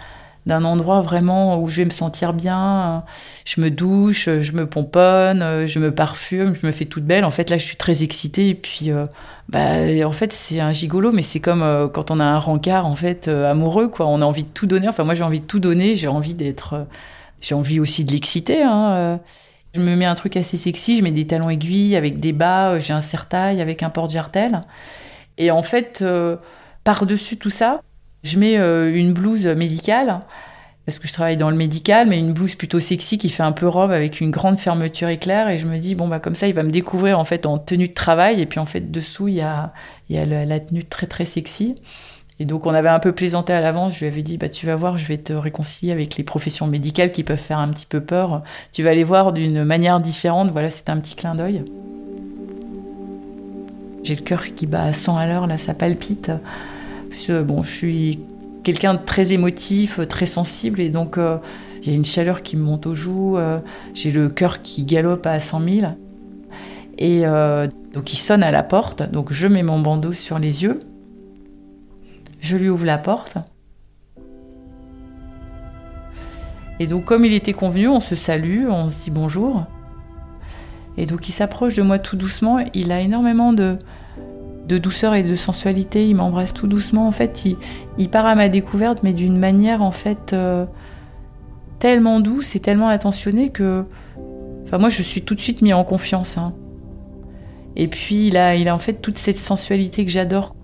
d'un 0.46 0.64
endroit 0.64 1.00
vraiment 1.00 1.60
où 1.60 1.68
je 1.68 1.76
vais 1.76 1.84
me 1.86 1.90
sentir 1.90 2.32
bien. 2.32 3.04
Je 3.44 3.60
me 3.60 3.70
douche, 3.70 4.28
je 4.28 4.52
me 4.52 4.66
pomponne, 4.66 5.66
je 5.66 5.78
me 5.78 5.90
parfume, 5.90 6.54
je 6.54 6.66
me 6.66 6.72
fais 6.72 6.84
toute 6.84 7.04
belle. 7.04 7.24
En 7.24 7.30
fait, 7.30 7.50
là, 7.50 7.56
je 7.56 7.64
suis 7.64 7.76
très 7.76 8.02
excitée. 8.02 8.48
Et 8.48 8.54
puis, 8.54 8.90
euh, 8.90 9.06
bah, 9.48 9.76
en 10.04 10.12
fait, 10.12 10.32
c'est 10.32 10.60
un 10.60 10.72
gigolo, 10.72 11.12
mais 11.12 11.22
c'est 11.22 11.40
comme 11.40 11.62
euh, 11.62 11.88
quand 11.88 12.10
on 12.10 12.20
a 12.20 12.24
un 12.24 12.38
rencard, 12.38 12.86
en 12.86 12.96
fait, 12.96 13.28
euh, 13.28 13.50
amoureux, 13.50 13.88
quoi. 13.88 14.06
On 14.06 14.20
a 14.20 14.24
envie 14.24 14.44
de 14.44 14.48
tout 14.48 14.66
donner. 14.66 14.88
Enfin, 14.88 15.04
moi, 15.04 15.14
j'ai 15.14 15.24
envie 15.24 15.40
de 15.40 15.46
tout 15.46 15.60
donner. 15.60 15.94
J'ai 15.94 16.08
envie 16.08 16.34
d'être. 16.34 16.86
j'ai 17.40 17.54
envie 17.54 17.80
aussi 17.80 18.04
de 18.04 18.12
l'exciter. 18.12 18.62
Hein. 18.62 19.20
Je 19.74 19.80
me 19.80 19.96
mets 19.96 20.04
un 20.04 20.14
truc 20.14 20.36
assez 20.36 20.58
sexy. 20.58 20.96
Je 20.96 21.02
mets 21.02 21.10
des 21.10 21.26
talons 21.26 21.50
aiguilles 21.50 21.96
avec 21.96 22.20
des 22.20 22.32
bas. 22.32 22.78
J'ai 22.80 22.92
un 22.92 23.00
serre-taille 23.00 23.62
avec 23.62 23.82
un 23.82 23.90
porte-jartel. 23.90 24.62
Et 25.38 25.50
en 25.50 25.62
fait, 25.62 26.04
par-dessus 26.84 27.36
tout 27.36 27.50
ça, 27.50 27.80
je 28.22 28.38
mets 28.38 28.58
euh, 28.58 28.94
une 28.94 29.12
blouse 29.12 29.46
médicale, 29.46 30.20
parce 30.86 30.98
que 30.98 31.08
je 31.08 31.12
travaille 31.12 31.38
dans 31.38 31.50
le 31.50 31.56
médical, 31.56 32.06
mais 32.08 32.18
une 32.18 32.32
blouse 32.32 32.56
plutôt 32.56 32.78
sexy 32.78 33.16
qui 33.16 33.30
fait 33.30 33.42
un 33.42 33.52
peu 33.52 33.66
robe 33.66 33.90
avec 33.90 34.20
une 34.20 34.30
grande 34.30 34.58
fermeture 34.58 35.08
éclair. 35.08 35.48
Et 35.48 35.58
je 35.58 35.66
me 35.66 35.78
dis, 35.78 35.94
bon, 35.94 36.08
bah, 36.08 36.20
comme 36.20 36.34
ça, 36.34 36.46
il 36.46 36.52
va 36.52 36.62
me 36.62 36.70
découvrir 36.70 37.18
en 37.18 37.24
fait 37.24 37.46
en 37.46 37.58
tenue 37.58 37.88
de 37.88 37.94
travail. 37.94 38.40
Et 38.42 38.46
puis 38.46 38.60
en 38.60 38.66
fait, 38.66 38.90
dessous, 38.90 39.28
il 39.28 39.34
y 39.34 39.40
a, 39.40 39.72
la, 40.10 40.60
tenue 40.60 40.84
très 40.84 41.06
très 41.06 41.24
sexy. 41.24 41.74
Et 42.38 42.44
donc, 42.44 42.66
on 42.66 42.74
avait 42.74 42.90
un 42.90 42.98
peu 42.98 43.12
plaisanté 43.12 43.54
à 43.54 43.62
l'avance. 43.62 43.94
Je 43.94 44.00
lui 44.00 44.06
avais 44.08 44.22
dit, 44.22 44.36
bah, 44.36 44.50
tu 44.50 44.66
vas 44.66 44.76
voir, 44.76 44.98
je 44.98 45.06
vais 45.06 45.16
te 45.16 45.32
réconcilier 45.32 45.90
avec 45.90 46.16
les 46.16 46.24
professions 46.24 46.66
médicales 46.66 47.12
qui 47.12 47.24
peuvent 47.24 47.38
faire 47.38 47.58
un 47.58 47.68
petit 47.68 47.86
peu 47.86 48.02
peur. 48.02 48.42
Tu 48.72 48.82
vas 48.82 48.94
les 48.94 49.04
voir 49.04 49.32
d'une 49.32 49.64
manière 49.64 50.00
différente. 50.00 50.50
Voilà, 50.50 50.68
c'est 50.68 50.90
un 50.90 50.98
petit 50.98 51.14
clin 51.14 51.34
d'œil. 51.34 51.64
J'ai 54.02 54.16
le 54.16 54.22
cœur 54.22 54.44
qui 54.54 54.66
bat 54.66 54.82
à 54.82 54.92
100 54.92 55.16
à 55.16 55.26
l'heure, 55.26 55.46
là, 55.46 55.56
ça 55.56 55.72
palpite 55.72 56.30
je 57.16 57.62
suis 57.64 58.20
quelqu'un 58.64 58.94
de 58.94 59.00
très 59.04 59.32
émotif, 59.32 60.00
très 60.08 60.26
sensible, 60.26 60.80
et 60.80 60.88
donc 60.88 61.18
euh, 61.18 61.38
il 61.82 61.90
y 61.90 61.92
a 61.92 61.96
une 61.96 62.04
chaleur 62.04 62.42
qui 62.42 62.56
me 62.56 62.62
monte 62.62 62.86
aux 62.86 62.94
joues, 62.94 63.36
euh, 63.36 63.60
j'ai 63.92 64.10
le 64.10 64.28
cœur 64.28 64.62
qui 64.62 64.82
galope 64.82 65.26
à 65.26 65.38
100 65.38 65.60
000. 65.60 65.86
Et 66.96 67.26
euh, 67.26 67.68
donc 67.92 68.12
il 68.12 68.16
sonne 68.16 68.42
à 68.42 68.50
la 68.50 68.62
porte, 68.62 69.08
donc 69.10 69.32
je 69.32 69.46
mets 69.46 69.62
mon 69.62 69.78
bandeau 69.80 70.12
sur 70.12 70.38
les 70.38 70.62
yeux, 70.62 70.78
je 72.40 72.56
lui 72.56 72.68
ouvre 72.68 72.86
la 72.86 72.98
porte. 72.98 73.36
Et 76.80 76.86
donc 76.86 77.04
comme 77.04 77.24
il 77.24 77.32
était 77.32 77.52
convenu, 77.52 77.88
on 77.88 78.00
se 78.00 78.16
salue, 78.16 78.66
on 78.68 78.90
se 78.90 79.04
dit 79.04 79.10
bonjour. 79.10 79.64
Et 80.96 81.06
donc 81.06 81.28
il 81.28 81.32
s'approche 81.32 81.74
de 81.74 81.82
moi 81.82 81.98
tout 81.98 82.16
doucement, 82.16 82.64
il 82.72 82.92
a 82.92 83.00
énormément 83.00 83.52
de, 83.52 83.78
de 84.66 84.78
douceur 84.78 85.14
et 85.14 85.22
de 85.22 85.34
sensualité. 85.34 86.08
Il 86.08 86.16
m'embrasse 86.16 86.54
tout 86.54 86.66
doucement. 86.66 87.06
En 87.06 87.12
fait, 87.12 87.44
il, 87.98 88.08
part 88.08 88.26
à 88.26 88.34
ma 88.34 88.48
découverte, 88.48 89.02
mais 89.02 89.12
d'une 89.12 89.38
manière 89.38 89.82
en 89.82 89.90
fait 89.90 90.32
euh, 90.32 90.64
tellement 91.78 92.20
douce 92.20 92.56
et 92.56 92.60
tellement 92.60 92.88
attentionnée 92.88 93.50
que, 93.50 93.84
enfin, 94.64 94.78
moi, 94.78 94.88
je 94.88 95.02
suis 95.02 95.22
tout 95.22 95.34
de 95.34 95.40
suite 95.40 95.62
mis 95.62 95.72
en 95.72 95.84
confiance. 95.84 96.38
Hein. 96.38 96.54
Et 97.76 97.88
puis, 97.88 98.28
il 98.28 98.36
a, 98.36 98.54
il 98.56 98.68
a 98.68 98.74
en 98.74 98.78
fait 98.78 98.94
toute 98.94 99.18
cette 99.18 99.38
sensualité 99.38 100.04
que 100.04 100.10
j'adore. 100.10 100.54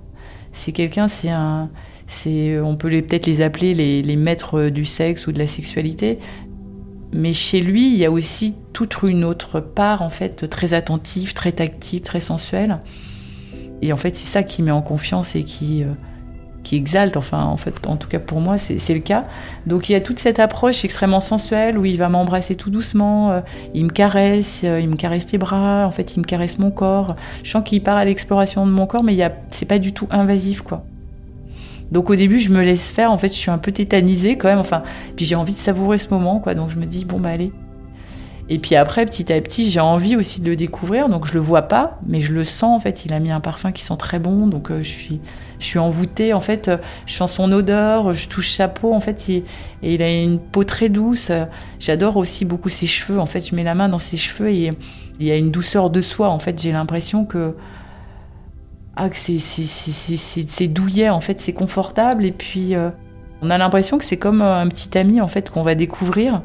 C'est 0.52 0.73
quelqu'un, 0.73 1.09
c'est 1.09 1.30
un, 1.30 1.71
c'est, 2.07 2.59
on 2.61 2.76
peut 2.76 2.88
peut-être 2.88 3.26
les 3.26 3.40
appeler 3.40 3.75
les, 3.75 4.02
les 4.02 4.16
maîtres 4.16 4.69
du 4.69 4.85
sexe 4.85 5.26
ou 5.26 5.33
de 5.33 5.38
la 5.38 5.47
sexualité, 5.47 6.19
mais 7.12 7.33
chez 7.33 7.61
lui, 7.61 7.92
il 7.92 7.97
y 7.97 8.04
a 8.04 8.11
aussi 8.11 8.54
toute 8.73 9.02
une 9.02 9.25
autre 9.25 9.61
part, 9.61 10.02
en 10.02 10.11
fait, 10.11 10.49
très 10.49 10.75
attentive, 10.75 11.35
très 11.35 11.52
tactile, 11.52 12.02
très 12.02 12.21
sensuelle. 12.21 12.80
Et 13.83 13.93
en 13.93 13.97
fait, 13.97 14.15
c'est 14.15 14.27
ça 14.27 14.43
qui 14.43 14.63
met 14.63 14.71
en 14.71 14.83
confiance 14.83 15.37
et 15.37 15.45
qui, 15.45 15.83
euh, 15.85 15.89
qui 16.63 16.77
exalte. 16.77 17.17
Enfin, 17.17 17.45
en 17.45 17.57
fait, 17.57 17.75
en 17.87 17.97
tout 17.97 18.09
cas 18.09 18.19
pour 18.19 18.41
moi, 18.41 18.59
c'est 18.59 18.95
le 18.95 19.01
cas. 19.01 19.25
Donc 19.67 19.89
il 19.89 19.93
y 19.93 19.95
a 19.95 20.01
toute 20.01 20.19
cette 20.19 20.39
approche 20.39 20.85
extrêmement 20.85 21.21
sensuelle 21.21 21.79
où 21.79 21.85
il 21.85 21.97
va 21.97 22.09
m'embrasser 22.09 22.55
tout 22.57 22.71
doucement, 22.71 23.31
euh, 23.31 23.41
il 23.75 23.85
me 23.85 23.91
caresse, 23.91 24.63
euh, 24.65 24.81
il 24.81 24.89
me 24.89 24.97
caresse 24.97 25.31
les 25.33 25.39
bras, 25.39 25.87
en 25.87 25.91
fait, 25.91 26.17
il 26.17 26.21
me 26.21 26.25
caresse 26.25 26.59
mon 26.59 26.71
corps. 26.71 27.17
Je 27.43 27.51
sens 27.51 27.63
qu'il 27.65 27.83
part 27.83 27.97
à 27.97 28.05
l'exploration 28.05 28.67
de 28.67 28.73
mon 28.73 28.87
corps, 28.87 29.03
mais 29.03 29.17
c'est 29.51 29.67
pas 29.67 29.79
du 29.79 29.93
tout 29.93 30.07
invasif, 30.11 30.63
quoi. 30.63 30.85
Donc 31.91 32.09
au 32.09 32.15
début, 32.15 32.39
je 32.39 32.51
me 32.51 32.63
laisse 32.63 32.91
faire. 32.91 33.11
En 33.11 33.19
fait, 33.19 33.29
je 33.29 33.39
suis 33.39 33.51
un 33.51 33.59
peu 33.59 33.73
tétanisée 33.73 34.37
quand 34.37 34.49
même. 34.49 34.59
Enfin, 34.59 34.83
puis 35.17 35.25
j'ai 35.25 35.35
envie 35.35 35.55
de 35.55 35.59
savourer 35.59 35.99
ce 35.99 36.09
moment, 36.11 36.39
quoi. 36.39 36.55
Donc 36.55 36.71
je 36.71 36.79
me 36.79 36.87
dis 36.87 37.05
bon 37.05 37.19
bah 37.19 37.31
allez, 37.31 37.53
et 38.52 38.59
puis 38.59 38.75
après, 38.75 39.07
petit 39.07 39.33
à 39.33 39.40
petit, 39.40 39.71
j'ai 39.71 39.78
envie 39.78 40.16
aussi 40.16 40.40
de 40.40 40.50
le 40.50 40.57
découvrir. 40.57 41.09
Donc 41.09 41.25
je 41.25 41.35
le 41.35 41.40
vois 41.40 41.62
pas, 41.62 42.00
mais 42.04 42.21
je 42.21 42.33
le 42.33 42.42
sens. 42.42 42.76
En 42.76 42.80
fait, 42.80 43.04
il 43.04 43.12
a 43.12 43.21
mis 43.21 43.30
un 43.30 43.38
parfum 43.38 43.71
qui 43.71 43.85
sent 43.85 43.97
très 43.97 44.19
bon. 44.19 44.49
Donc 44.49 44.73
euh, 44.73 44.83
je 44.83 44.88
suis, 44.88 45.21
je 45.61 45.64
suis 45.64 45.78
envoûtée. 45.78 46.33
En 46.33 46.40
fait, 46.40 46.66
euh, 46.66 46.76
je 47.07 47.14
sens 47.14 47.30
son 47.30 47.52
odeur. 47.52 48.12
Je 48.12 48.28
touche 48.28 48.50
sa 48.50 48.66
peau. 48.66 48.92
En 48.92 48.99
fait, 48.99 49.28
il, 49.83 50.02
a 50.02 50.11
une 50.11 50.40
peau 50.40 50.64
très 50.64 50.88
douce. 50.88 51.30
J'adore 51.78 52.16
aussi 52.16 52.45
beaucoup 52.45 52.69
ses 52.69 52.87
cheveux. 52.87 53.21
En 53.21 53.26
fait, 53.26 53.49
je 53.49 53.54
mets 53.54 53.62
la 53.62 53.76
main 53.76 53.88
dans 53.88 53.99
ses 53.99 54.16
cheveux 54.16 54.50
et 54.50 54.73
il 55.21 55.26
y 55.26 55.30
a 55.30 55.37
une 55.37 55.52
douceur 55.52 55.88
de 55.88 56.02
soi. 56.02 56.28
En 56.28 56.40
fait, 56.40 56.61
j'ai 56.61 56.73
l'impression 56.73 57.25
que 57.25 57.54
ah, 58.97 59.09
c'est 59.14 60.66
douillet. 60.66 61.09
En 61.09 61.21
fait, 61.21 61.40
c'est 61.40 61.52
confortable. 61.52 62.25
Et 62.25 62.33
puis, 62.33 62.75
euh, 62.75 62.90
on 63.42 63.50
a 63.50 63.59
l'impression 63.59 63.97
que 63.97 64.04
c'est 64.04 64.16
comme 64.16 64.42
un 64.42 64.66
petit 64.66 64.99
ami 64.99 65.21
en 65.21 65.28
fait 65.28 65.50
qu'on 65.50 65.62
va 65.62 65.76
découvrir. 65.76 66.42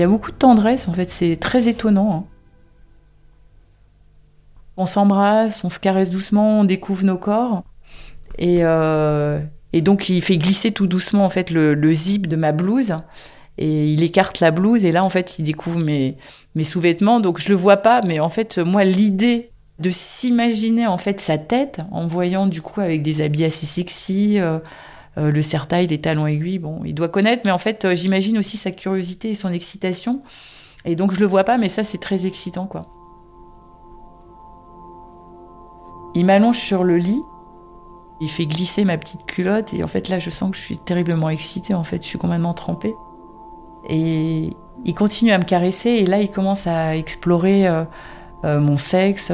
Y 0.00 0.02
a 0.04 0.08
beaucoup 0.08 0.30
de 0.30 0.36
tendresse, 0.36 0.88
en 0.88 0.94
fait, 0.94 1.10
c'est 1.10 1.36
très 1.36 1.68
étonnant. 1.68 2.12
Hein. 2.14 2.24
On 4.78 4.86
s'embrasse, 4.86 5.62
on 5.62 5.68
se 5.68 5.78
caresse 5.78 6.08
doucement, 6.08 6.60
on 6.60 6.64
découvre 6.64 7.04
nos 7.04 7.18
corps. 7.18 7.64
Et, 8.38 8.60
euh, 8.62 9.40
donc, 9.74 10.08
il 10.08 10.22
fait 10.22 10.38
glisser 10.38 10.70
tout 10.70 10.86
doucement, 10.86 11.26
en 11.26 11.28
fait, 11.28 11.50
le, 11.50 11.92
zip 11.92 12.28
de 12.28 12.36
ma 12.36 12.52
blouse. 12.52 12.96
Et 13.58 13.92
il 13.92 14.02
écarte 14.02 14.40
la 14.40 14.52
blouse, 14.52 14.86
et 14.86 14.92
là, 14.92 15.04
en 15.04 15.10
fait, 15.10 15.38
il 15.38 15.42
découvre 15.42 15.78
mes, 15.78 16.16
mes 16.54 16.64
sous-vêtements. 16.64 17.20
Donc, 17.20 17.38
je 17.38 17.50
le 17.50 17.54
vois 17.54 17.76
pas, 17.76 18.00
mais 18.06 18.20
en 18.20 18.30
fait, 18.30 18.56
moi, 18.56 18.84
l'idée 18.84 19.50
de 19.80 19.90
s'imaginer, 19.90 20.86
en 20.86 20.96
fait, 20.96 21.20
sa 21.20 21.36
tête, 21.36 21.80
en 21.90 22.06
voyant, 22.06 22.46
du 22.46 22.62
coup, 22.62 22.80
avec 22.80 23.02
des 23.02 23.20
habits 23.20 23.44
assez 23.44 23.66
sexy, 23.66 24.38
euh, 24.38 24.60
euh, 25.18 25.30
le 25.30 25.42
serre-taille, 25.42 25.88
les 25.88 26.00
talons 26.00 26.26
aiguilles, 26.26 26.60
bon, 26.60 26.82
il 26.84 26.94
doit 26.94 27.08
connaître, 27.08 27.42
mais 27.44 27.50
en 27.50 27.58
fait, 27.58 27.84
euh, 27.84 27.94
j'imagine 27.96 28.38
aussi 28.38 28.56
sa 28.56 28.70
curiosité 28.70 29.30
et 29.30 29.34
son 29.34 29.52
excitation. 29.52 30.22
Et 30.84 30.94
donc, 30.94 31.12
je 31.12 31.20
le 31.20 31.26
vois 31.26 31.44
pas, 31.44 31.58
mais 31.58 31.68
ça, 31.68 31.82
c'est 31.82 31.98
très 31.98 32.26
excitant, 32.26 32.66
quoi. 32.66 32.82
Il 36.14 36.26
m'allonge 36.26 36.58
sur 36.58 36.84
le 36.84 36.96
lit, 36.96 37.22
il 38.20 38.28
fait 38.28 38.46
glisser 38.46 38.84
ma 38.84 38.98
petite 38.98 39.26
culotte, 39.26 39.74
et 39.74 39.82
en 39.82 39.88
fait, 39.88 40.08
là, 40.08 40.18
je 40.18 40.30
sens 40.30 40.50
que 40.52 40.56
je 40.56 40.62
suis 40.62 40.78
terriblement 40.78 41.28
excitée, 41.28 41.74
en 41.74 41.84
fait, 41.84 42.02
je 42.02 42.06
suis 42.06 42.18
complètement 42.18 42.54
trempée. 42.54 42.94
Et 43.88 44.56
il 44.84 44.94
continue 44.94 45.32
à 45.32 45.38
me 45.38 45.44
caresser, 45.44 45.90
et 45.90 46.06
là, 46.06 46.20
il 46.20 46.30
commence 46.30 46.66
à 46.66 46.96
explorer 46.96 47.66
euh, 47.66 47.84
mon 48.44 48.76
sexe, 48.76 49.32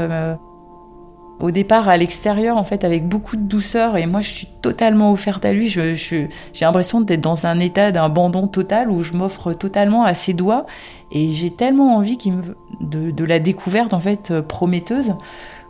au 1.39 1.51
départ 1.51 1.89
à 1.89 1.97
l'extérieur 1.97 2.57
en 2.57 2.65
fait 2.65 2.85
avec 2.85 3.09
beaucoup 3.09 3.37
de 3.37 3.43
douceur 3.43 3.97
et 3.97 4.07
moi 4.07 4.21
je 4.21 4.31
suis 4.31 4.49
totalement 4.63 5.13
offerte 5.13 5.45
à 5.45 5.53
lui. 5.53 5.69
Je, 5.69 5.95
j'ai 5.95 6.29
l'impression 6.65 7.01
d'être 7.01 7.21
dans 7.21 7.47
un 7.47 7.59
état 7.61 7.93
d'abandon 7.93 8.49
total 8.49 8.91
où 8.91 9.03
je 9.03 9.13
m'offre 9.13 9.53
totalement 9.53 10.05
à 10.05 10.15
ses 10.15 10.33
doigts 10.33 10.67
et 11.13 11.33
j'ai 11.33 11.51
tellement 11.51 11.97
envie 11.97 12.17
de, 12.81 13.11
de, 13.11 13.25
la 13.25 13.39
découverte 13.39 13.93
en 13.93 14.01
fait 14.01 14.31
euh, 14.31 14.43
prometteuse 14.43 15.15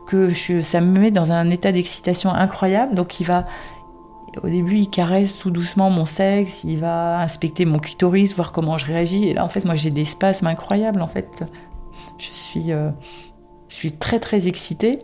que 0.07 0.29
je, 0.29 0.61
ça 0.61 0.81
me 0.81 1.01
met 1.01 1.11
dans 1.11 1.33
un 1.33 1.51
état 1.51 1.73
d'excitation 1.73 2.31
incroyable. 2.31 2.95
Donc 2.95 3.19
il 3.21 3.25
va 3.25 3.45
au 4.43 4.49
début, 4.49 4.77
il 4.77 4.91
caresse 4.91 5.37
tout 5.37 5.51
doucement 5.51 5.91
mon 5.91 6.05
sexe, 6.05 6.63
il 6.65 6.79
va 6.79 7.21
inspecter 7.21 7.65
mon 7.65 7.79
clitoris, 7.79 8.35
voir 8.35 8.53
comment 8.53 8.77
je 8.77 8.87
réagis. 8.87 9.29
Et 9.29 9.35
là, 9.35 9.45
en 9.45 9.49
fait, 9.49 9.65
moi, 9.65 9.77
j'ai 9.77 9.91
des 9.91 10.05
spasmes 10.05 10.47
incroyables. 10.47 11.01
En 11.01 11.07
fait, 11.07 11.45
je 12.19 12.27
suis, 12.27 12.73
euh, 12.73 12.91
je 13.69 13.75
suis 13.75 13.93
très 13.93 14.21
très 14.21 14.47
excitée. 14.47 14.99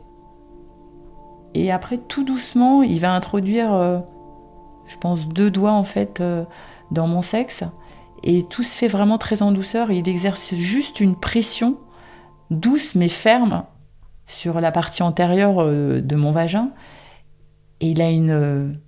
Et 1.55 1.71
après, 1.71 1.99
tout 1.99 2.25
doucement, 2.25 2.83
il 2.83 3.01
va 3.01 3.15
introduire, 3.15 3.73
euh, 3.75 3.99
je 4.87 4.97
pense, 4.97 5.29
deux 5.29 5.51
doigts 5.51 5.73
en 5.73 5.85
fait 5.85 6.21
euh, 6.21 6.45
dans 6.91 7.07
mon 7.07 7.23
sexe. 7.23 7.65
Et 8.23 8.45
tout 8.45 8.63
se 8.63 8.77
fait 8.77 8.89
vraiment 8.89 9.19
très 9.19 9.43
en 9.43 9.53
douceur. 9.53 9.91
il 9.91 10.09
exerce 10.09 10.55
juste 10.55 11.01
une 11.01 11.17
pression 11.17 11.77
douce 12.51 12.95
mais 12.95 13.09
ferme 13.09 13.65
sur 14.27 14.61
la 14.61 14.71
partie 14.71 15.03
antérieure 15.03 15.57
euh, 15.61 16.01
de 16.01 16.17
mon 16.17 16.31
vagin. 16.31 16.71
Et 17.81 17.91
il 17.91 18.01
a 18.01 18.11
une, 18.11 18.79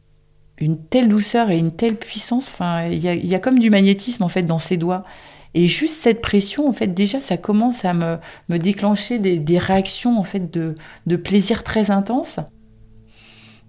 une 0.59 0.79
telle 0.79 1.09
douceur 1.09 1.51
et 1.51 1.59
une 1.59 1.73
telle 1.73 1.97
puissance. 1.97 2.49
Enfin, 2.49 2.87
il 2.87 2.99
y, 2.99 3.35
a, 3.35 3.39
comme 3.41 3.59
du 3.59 3.71
magnétisme 3.71 4.23
en 4.23 4.29
fait 4.29 4.45
dans 4.45 4.59
ses 4.59 4.77
doigts. 4.77 5.05
Et 5.55 5.67
juste 5.67 6.01
cette 6.01 6.21
pression, 6.21 6.69
en 6.69 6.73
fait, 6.73 6.89
déjà, 6.89 7.21
ça 7.21 7.37
commence 7.37 7.85
à 7.85 7.95
me, 7.95 8.19
me 8.49 8.59
déclencher 8.59 9.19
des, 9.19 9.39
des, 9.39 9.59
réactions 9.59 10.19
en 10.19 10.25
fait 10.25 10.51
de, 10.53 10.75
de 11.07 11.17
plaisir 11.17 11.63
très 11.63 11.91
intenses. 11.93 12.41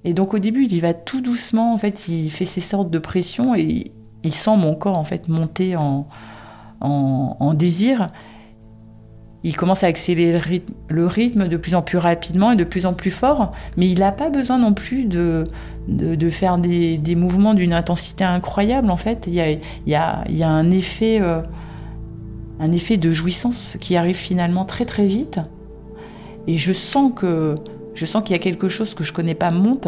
Et 0.05 0.13
donc 0.13 0.35
au 0.35 0.39
début, 0.39 0.67
il 0.67 0.81
va 0.81 0.93
tout 0.93 1.19
doucement, 1.19 1.73
en 1.73 1.77
fait, 1.79 2.07
il 2.07 2.29
fait 2.29 2.45
ces 2.45 2.61
sortes 2.61 2.91
de 2.91 2.99
pressions 2.99 3.55
et 3.55 3.91
il 4.23 4.31
sent 4.31 4.55
mon 4.55 4.75
corps 4.75 4.97
en 4.97 5.03
fait 5.03 5.27
monter 5.27 5.75
en, 5.75 6.05
désir. 7.55 8.09
il 9.43 9.55
commence 9.55 9.83
à 9.83 9.87
accélérer 9.87 10.63
le 10.89 11.07
rythme 11.07 11.47
de 11.47 11.57
plus 11.57 11.73
en 11.73 11.81
plus 11.81 11.97
rapidement 11.97 12.51
et 12.51 12.55
de 12.55 12.63
plus 12.63 12.85
en 12.85 12.93
plus 12.93 13.09
fort, 13.09 13.51
mais 13.77 13.89
il 13.89 13.99
n'a 13.99 14.11
pas 14.11 14.29
besoin 14.29 14.59
non 14.59 14.73
plus 14.73 15.05
de, 15.05 15.45
de, 15.87 16.29
faire 16.29 16.59
des, 16.59 16.99
des 16.99 17.15
mouvements 17.15 17.55
d'une 17.55 17.73
intensité 17.73 18.23
incroyable. 18.23 18.91
En 18.91 18.97
fait, 18.97 19.25
il 19.25 19.33
y 19.33 19.41
a, 19.41 19.51
il 19.51 19.59
y 19.87 19.95
a, 19.95 20.23
il 20.29 20.35
y 20.35 20.43
a 20.43 20.49
un, 20.49 20.69
effet, 20.69 21.19
euh, 21.19 21.41
un 22.59 22.71
effet 22.71 22.97
de 22.97 23.09
jouissance 23.09 23.77
qui 23.81 23.95
arrive 23.95 24.17
finalement 24.17 24.65
très 24.65 24.85
très 24.85 25.07
vite. 25.07 25.39
Et 26.45 26.57
je 26.57 26.73
sens 26.73 27.11
que 27.15 27.55
je 27.95 28.05
sens 28.05 28.23
qu'il 28.23 28.33
y 28.33 28.39
a 28.39 28.41
quelque 28.41 28.67
chose 28.67 28.93
que 28.93 29.03
je 29.03 29.13
connais 29.13 29.35
pas 29.35 29.51
monte. 29.51 29.87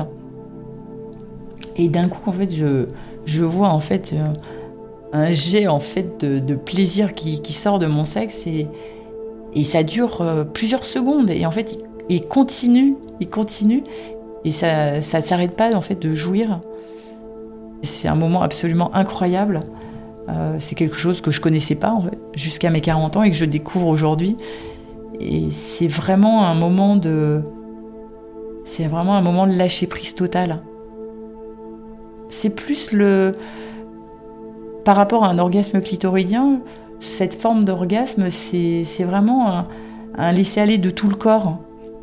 Et 1.75 1.89
d'un 1.89 2.09
coup, 2.09 2.27
en 2.29 2.33
fait, 2.33 2.53
je, 2.53 2.85
je 3.25 3.43
vois 3.43 3.69
en 3.69 3.79
fait 3.79 4.13
euh, 4.13 4.33
un 5.13 5.31
jet 5.31 5.67
en 5.67 5.79
fait 5.79 6.25
de, 6.25 6.55
plaisir 6.55 7.13
qui, 7.13 7.53
sort 7.53 7.77
de 7.79 7.85
mon 7.85 8.05
sexe 8.05 8.47
et, 8.47 8.67
et 9.53 9.63
ça 9.63 9.83
dure 9.83 10.21
euh, 10.21 10.43
plusieurs 10.43 10.83
secondes. 10.83 11.29
Et 11.29 11.45
en 11.45 11.51
fait, 11.51 11.77
il, 12.09 12.25
continue, 12.27 12.95
il 13.19 13.29
continue. 13.29 13.83
Et 14.43 14.51
ça 14.51 14.97
ne 14.97 15.01
s'arrête 15.01 15.55
pas 15.55 15.75
en 15.75 15.81
fait 15.81 15.99
de 15.99 16.13
jouir. 16.13 16.61
C'est 17.83 18.07
un 18.07 18.15
moment 18.15 18.41
absolument 18.41 18.93
incroyable. 18.95 19.59
Euh, 20.29 20.55
c'est 20.59 20.75
quelque 20.75 20.95
chose 20.95 21.21
que 21.21 21.31
je 21.31 21.39
connaissais 21.39 21.75
pas 21.75 21.97
jusqu'à 22.33 22.69
mes 22.69 22.81
40 22.81 23.17
ans 23.17 23.23
et 23.23 23.31
que 23.31 23.37
je 23.37 23.45
découvre 23.45 23.87
aujourd'hui. 23.87 24.37
Et 25.19 25.49
c'est 25.51 25.87
vraiment 25.87 26.45
un 26.45 26.55
moment 26.55 26.95
de. 26.95 27.41
C'est 28.67 28.87
vraiment 28.87 29.15
un 29.15 29.21
moment 29.21 29.47
de 29.47 29.53
lâcher 29.53 29.87
prise 29.87 30.13
totale. 30.13 30.59
C'est 32.27 32.49
plus 32.49 32.91
le. 32.91 33.35
Par 34.83 34.97
rapport 34.97 35.23
à 35.23 35.29
un 35.29 35.39
orgasme 35.39 35.81
clitoridien, 35.81 36.59
cette 36.99 37.33
forme 37.33 37.63
d'orgasme, 37.63 38.29
c'est 38.29 39.03
vraiment 39.05 39.65
un, 40.17 40.31
laisser-aller 40.33 40.77
de 40.77 40.89
tout 40.89 41.07
le 41.07 41.15
corps. 41.15 41.59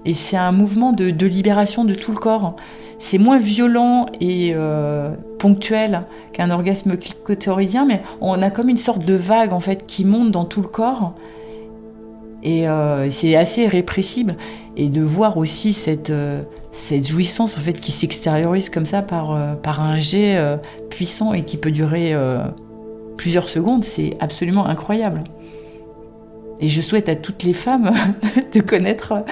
Et 0.06 0.14
c'est 0.14 0.38
un 0.38 0.52
mouvement 0.52 0.92
de, 0.92 1.26
libération 1.26 1.84
de 1.84 1.94
tout 1.94 2.12
le 2.12 2.18
corps. 2.18 2.56
C'est 2.98 3.18
moins 3.18 3.38
violent 3.38 4.06
et 4.20 4.52
euh, 4.54 5.14
ponctuel 5.38 6.02
qu'un 6.32 6.50
orgasme 6.50 6.96
clitoridien, 6.96 7.84
mais 7.84 8.02
on 8.22 8.40
a 8.40 8.50
comme 8.50 8.70
une 8.70 8.78
sorte 8.78 9.04
de 9.04 9.14
vague 9.14 9.52
en 9.52 9.60
fait 9.60 9.86
qui 9.86 10.06
monte 10.06 10.30
dans 10.30 10.44
tout 10.44 10.62
le 10.62 10.68
corps. 10.68 11.14
Et 12.44 12.68
euh, 12.68 13.10
c'est 13.10 13.34
assez 13.36 13.62
irrépressible. 13.62 14.36
Et 14.76 14.90
de 14.90 15.02
voir 15.02 15.36
aussi 15.36 15.72
cette, 15.72 16.10
euh, 16.10 16.42
cette 16.72 17.06
jouissance 17.06 17.56
en 17.56 17.60
fait 17.60 17.80
qui 17.80 17.92
s'extériorise 17.92 18.68
comme 18.68 18.86
ça 18.86 19.02
par, 19.02 19.58
par 19.60 19.80
un 19.80 20.00
jet 20.00 20.38
puissant 20.90 21.32
et 21.32 21.44
qui 21.44 21.56
peut 21.56 21.70
durer 21.70 22.14
plusieurs 23.16 23.48
secondes, 23.48 23.84
c'est 23.84 24.16
absolument 24.20 24.66
incroyable. 24.66 25.24
Et 26.60 26.68
je 26.68 26.80
souhaite 26.80 27.08
à 27.08 27.16
toutes 27.16 27.42
les 27.42 27.52
femmes 27.52 27.92
de 28.54 28.60
connaître 28.60 29.24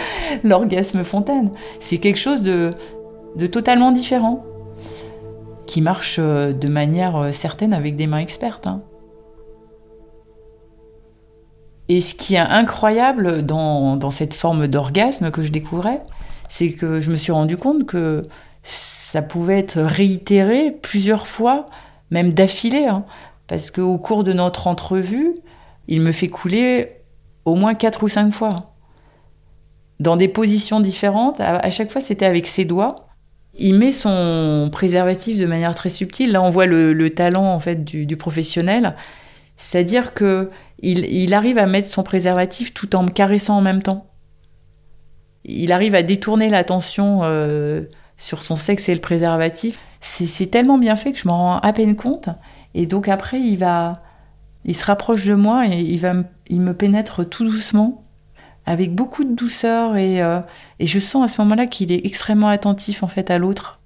l'orgasme 0.43 1.05
fontaine. 1.05 1.51
C'est 1.81 1.99
quelque 1.99 2.19
chose 2.19 2.43
de, 2.43 2.73
totalement 3.47 3.93
différent, 3.93 4.45
qui 5.67 5.81
marche 5.81 6.17
euh, 6.19 6.53
de 6.53 6.69
manière 6.69 7.17
euh, 7.17 7.33
certaine 7.33 7.73
avec 7.73 7.97
des 7.97 8.07
mains 8.07 8.19
expertes. 8.19 8.67
Hein. 8.67 8.83
Et 11.89 12.01
ce 12.01 12.15
qui 12.15 12.35
est 12.35 12.39
incroyable 12.39 13.43
dans, 13.43 14.11
cette 14.11 14.35
forme 14.35 14.67
d'orgasme 14.69 15.31
que 15.31 15.43
je 15.43 15.51
découvrais, 15.51 16.03
c'est 16.49 16.73
que 16.73 17.01
je 17.01 17.11
me 17.11 17.17
suis 17.17 17.33
rendu 17.33 17.57
compte 17.57 17.87
que 17.87 18.27
ça 18.63 19.23
pouvait 19.23 19.59
être 19.59 19.81
réitéré 19.81 20.71
plusieurs 20.71 21.27
fois, 21.27 21.67
même 22.11 22.33
d'affilée. 22.33 22.87
Hein 22.87 23.05
parce 23.53 23.71
qu'au 23.71 23.99
cours 23.99 24.25
de 24.25 24.33
notre 24.33 24.67
entrevue, 24.67 25.35
il 25.87 26.01
me 26.01 26.13
fait 26.13 26.29
couler 26.29 27.03
au 27.45 27.55
moins 27.55 27.75
quatre 27.75 28.03
ou 28.03 28.09
cinq 28.09 28.33
fois. 28.33 28.75
Dans 30.01 30.17
des 30.17 30.29
positions 30.29 30.81
différentes, 30.81 31.39
à 31.39 31.71
chaque 31.71 31.91
fois 31.91 32.01
c'était 32.01 32.25
avec 32.25 32.47
ses 32.47 32.65
doigts. 32.65 33.09
Il 33.59 33.75
met 33.75 33.93
son 33.93 34.71
préservatif 34.73 35.39
de 35.39 35.45
manière 35.45 35.75
très 35.75 35.91
subtile. 35.91 36.33
Là, 36.33 36.43
on 36.43 36.49
voit 36.49 36.65
le, 36.65 37.11
talent 37.11 37.45
en 37.45 37.61
fait 37.61 37.85
du, 37.85 38.17
professionnel, 38.17 38.97
c'est-à-dire 39.63 40.13
que 40.13 40.51
il, 40.83 41.35
arrive 41.35 41.57
à 41.57 41.67
mettre 41.67 41.87
son 41.87 42.03
préservatif 42.03 42.75
tout 42.75 42.97
en 42.97 43.05
me 43.05 43.11
caressant 43.11 43.59
en 43.59 43.61
même 43.61 43.81
temps. 43.81 44.11
Il 45.45 45.71
arrive 45.71 45.95
à 45.95 46.03
détourner 46.03 46.49
l'attention 46.49 47.21
euh, 47.23 47.83
sur 48.17 48.43
son 48.43 48.57
sexe 48.57 48.89
et 48.89 48.95
le 48.95 49.01
préservatif. 49.01 49.79
C'est 50.01 50.49
tellement 50.49 50.79
bien 50.79 50.97
fait 50.97 51.13
que 51.13 51.19
je 51.21 51.29
m'en 51.29 51.39
rends 51.39 51.59
à 51.59 51.73
peine 51.73 51.95
compte. 51.95 52.29
Et 52.75 52.87
donc 52.87 53.07
après, 53.07 53.41
il 53.41 53.57
va, 53.57 53.93
il 54.65 54.75
se 54.75 54.85
rapproche 54.85 55.25
de 55.25 55.35
moi 55.35 55.69
et 55.69 55.81
il 55.81 56.01
va, 56.01 56.15
il 56.49 56.61
me 56.61 56.75
pénètre 56.75 57.29
tout 57.29 57.45
doucement, 57.45 58.03
avec 58.67 58.93
beaucoup 58.93 59.23
de 59.23 59.37
douceur 59.37 59.97
et, 59.97 60.21
euh, 60.21 60.41
et 60.81 60.89
je 60.89 60.99
sens 60.99 61.25
à 61.25 61.29
ce 61.33 61.41
moment-là 61.43 61.67
qu'il 61.67 61.93
est 61.93 62.05
extrêmement 62.05 62.49
attentif 62.49 63.05
en 63.05 63.09
fait 63.09 63.31
à 63.31 63.39
l'autre. 63.39 63.79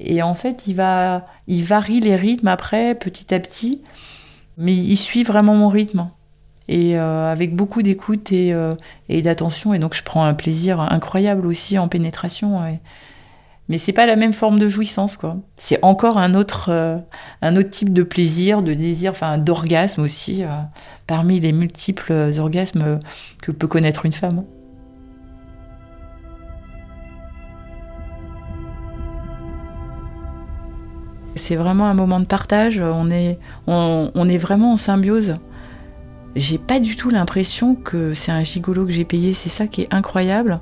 Et 0.00 0.22
en 0.22 0.34
fait, 0.34 0.66
il 0.66 0.74
va, 0.74 1.24
il 1.46 1.62
varie 1.62 2.00
les 2.00 2.16
rythmes 2.16 2.48
après, 2.48 2.96
petit 2.96 3.32
à 3.32 3.38
petit, 3.38 3.82
mais 4.56 4.74
il 4.74 4.96
suit 4.96 5.22
vraiment 5.22 5.54
mon 5.54 5.68
rythme 5.68 6.08
et 6.68 6.98
euh, 6.98 7.30
avec 7.30 7.54
beaucoup 7.54 7.82
d'écoute 7.82 8.32
et, 8.32 8.52
euh, 8.52 8.70
et 9.08 9.22
d'attention. 9.22 9.74
Et 9.74 9.78
donc, 9.78 9.94
je 9.94 10.02
prends 10.02 10.24
un 10.24 10.34
plaisir 10.34 10.80
incroyable 10.80 11.46
aussi 11.46 11.78
en 11.78 11.88
pénétration 11.88 12.60
mais 13.70 13.78
c'est 13.78 13.94
pas 13.94 14.04
la 14.04 14.16
même 14.16 14.34
forme 14.34 14.58
de 14.58 14.68
jouissance 14.68 15.16
quoi. 15.16 15.38
C'est 15.56 15.78
encore 15.82 16.18
un 16.18 16.34
autre 16.34 16.66
euh, 16.68 16.98
un 17.40 17.56
autre 17.56 17.70
type 17.70 17.94
de 17.94 18.02
plaisir, 18.02 18.60
de 18.60 18.74
désir, 18.74 19.12
enfin 19.12 19.38
d'orgasme 19.38 20.02
aussi 20.02 20.42
parmi 21.06 21.40
les 21.40 21.52
multiples 21.52 22.30
orgasmes 22.38 22.98
que 23.40 23.52
peut 23.52 23.66
connaître 23.66 24.04
une 24.04 24.12
femme. 24.12 24.44
C'est 31.34 31.56
vraiment 31.56 31.86
un 31.86 31.94
moment 31.94 32.20
de 32.20 32.26
partage, 32.26 32.80
on 32.80 33.10
est, 33.10 33.38
on, 33.66 34.28
est 34.28 34.38
vraiment 34.38 34.72
en 34.72 34.76
symbiose. 34.76 35.34
J'ai 36.36 36.58
pas 36.58 36.80
du 36.80 36.96
tout 36.96 37.10
l'impression 37.10 37.74
que 37.74 38.14
c'est 38.14 38.32
un 38.32 38.42
gigolo 38.42 38.86
que 38.86 38.92
j'ai 38.92 39.04
payé, 39.04 39.32
c'est 39.32 39.48
ça 39.48 39.66
qui 39.66 39.82
est 39.82 39.92
incroyable. 39.92 40.60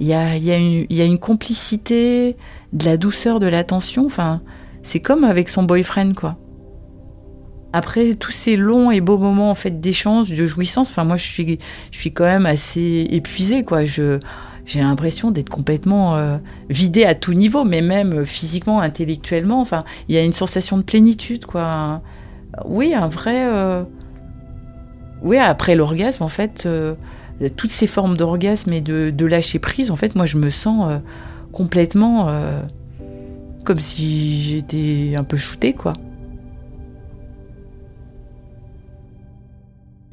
Il 0.00 0.06
y 0.06 0.14
a, 0.14 1.04
une 1.04 1.18
complicité, 1.18 2.36
de 2.72 2.84
la 2.84 2.96
douceur, 2.96 3.38
de 3.38 3.46
l'attention. 3.46 4.06
Enfin, 4.06 4.40
c'est 4.82 5.00
comme 5.00 5.24
avec 5.24 5.48
son 5.48 5.62
boyfriend, 5.62 6.14
quoi. 6.14 6.36
Après 7.72 8.14
tous 8.14 8.32
ces 8.32 8.56
longs 8.56 8.90
et 8.90 9.00
beaux 9.00 9.18
moments 9.18 9.48
en 9.48 9.54
fait 9.54 9.80
d'échange, 9.80 10.28
de 10.28 10.44
jouissance, 10.44 10.90
enfin 10.90 11.04
moi 11.04 11.16
je 11.16 11.22
suis, 11.22 11.60
je 11.92 11.98
suis 11.98 12.12
quand 12.12 12.24
même 12.24 12.46
assez 12.46 13.06
épuisée, 13.12 13.62
quoi. 13.62 13.84
Je, 13.84 14.18
j'ai 14.70 14.80
l'impression 14.80 15.32
d'être 15.32 15.48
complètement 15.48 16.16
euh, 16.16 16.38
vidée 16.68 17.04
à 17.04 17.16
tout 17.16 17.34
niveau, 17.34 17.64
mais 17.64 17.80
même 17.80 18.24
physiquement, 18.24 18.80
intellectuellement. 18.80 19.60
Enfin, 19.60 19.82
il 20.08 20.14
y 20.14 20.18
a 20.18 20.22
une 20.22 20.32
sensation 20.32 20.76
de 20.78 20.82
plénitude, 20.82 21.44
quoi. 21.44 22.02
Oui, 22.64 22.94
un 22.94 23.08
vrai. 23.08 23.46
Euh, 23.46 23.82
oui, 25.22 25.38
après 25.38 25.74
l'orgasme, 25.74 26.22
en 26.22 26.28
fait, 26.28 26.66
euh, 26.66 26.94
toutes 27.56 27.70
ces 27.70 27.88
formes 27.88 28.16
d'orgasme 28.16 28.72
et 28.72 28.80
de, 28.80 29.26
lâcher 29.26 29.58
prise, 29.58 29.90
en 29.90 29.96
fait, 29.96 30.14
moi, 30.14 30.26
je 30.26 30.36
me 30.36 30.50
sens 30.50 30.88
euh, 30.88 30.98
complètement 31.52 32.28
euh, 32.28 32.62
comme 33.64 33.80
si 33.80 34.40
j'étais 34.40 35.14
un 35.18 35.24
peu 35.24 35.36
shootée, 35.36 35.72
quoi. 35.72 35.94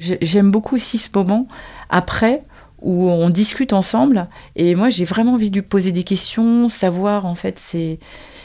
J'aime 0.00 0.50
beaucoup 0.50 0.76
aussi 0.76 0.96
ce 0.96 1.08
moment 1.12 1.48
après 1.90 2.44
où 2.80 3.08
on 3.08 3.30
discute 3.30 3.72
ensemble 3.72 4.28
et 4.56 4.74
moi 4.74 4.88
j'ai 4.90 5.04
vraiment 5.04 5.34
envie 5.34 5.50
de 5.50 5.56
lui 5.56 5.62
poser 5.62 5.92
des 5.92 6.04
questions, 6.04 6.68
savoir 6.68 7.26
en 7.26 7.34
fait 7.34 7.58
ses, 7.58 7.98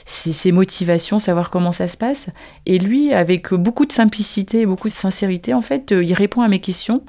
ses, 0.05 0.51
motivations, 0.51 1.19
savoir 1.19 1.49
comment 1.49 1.71
ça 1.71 1.87
se 1.87 1.97
passe. 1.97 2.27
Et 2.65 2.79
lui, 2.79 3.13
avec 3.13 3.53
beaucoup 3.53 3.85
de 3.85 3.91
simplicité 3.91 4.61
et 4.61 4.65
beaucoup 4.65 4.89
de 4.89 4.93
sincérité, 4.93 5.53
en 5.53 5.61
fait, 5.61 5.91
euh, 5.91 6.03
il 6.03 6.13
répond 6.13 6.41
à 6.41 6.49
mes 6.49 6.59
questions 6.59 7.03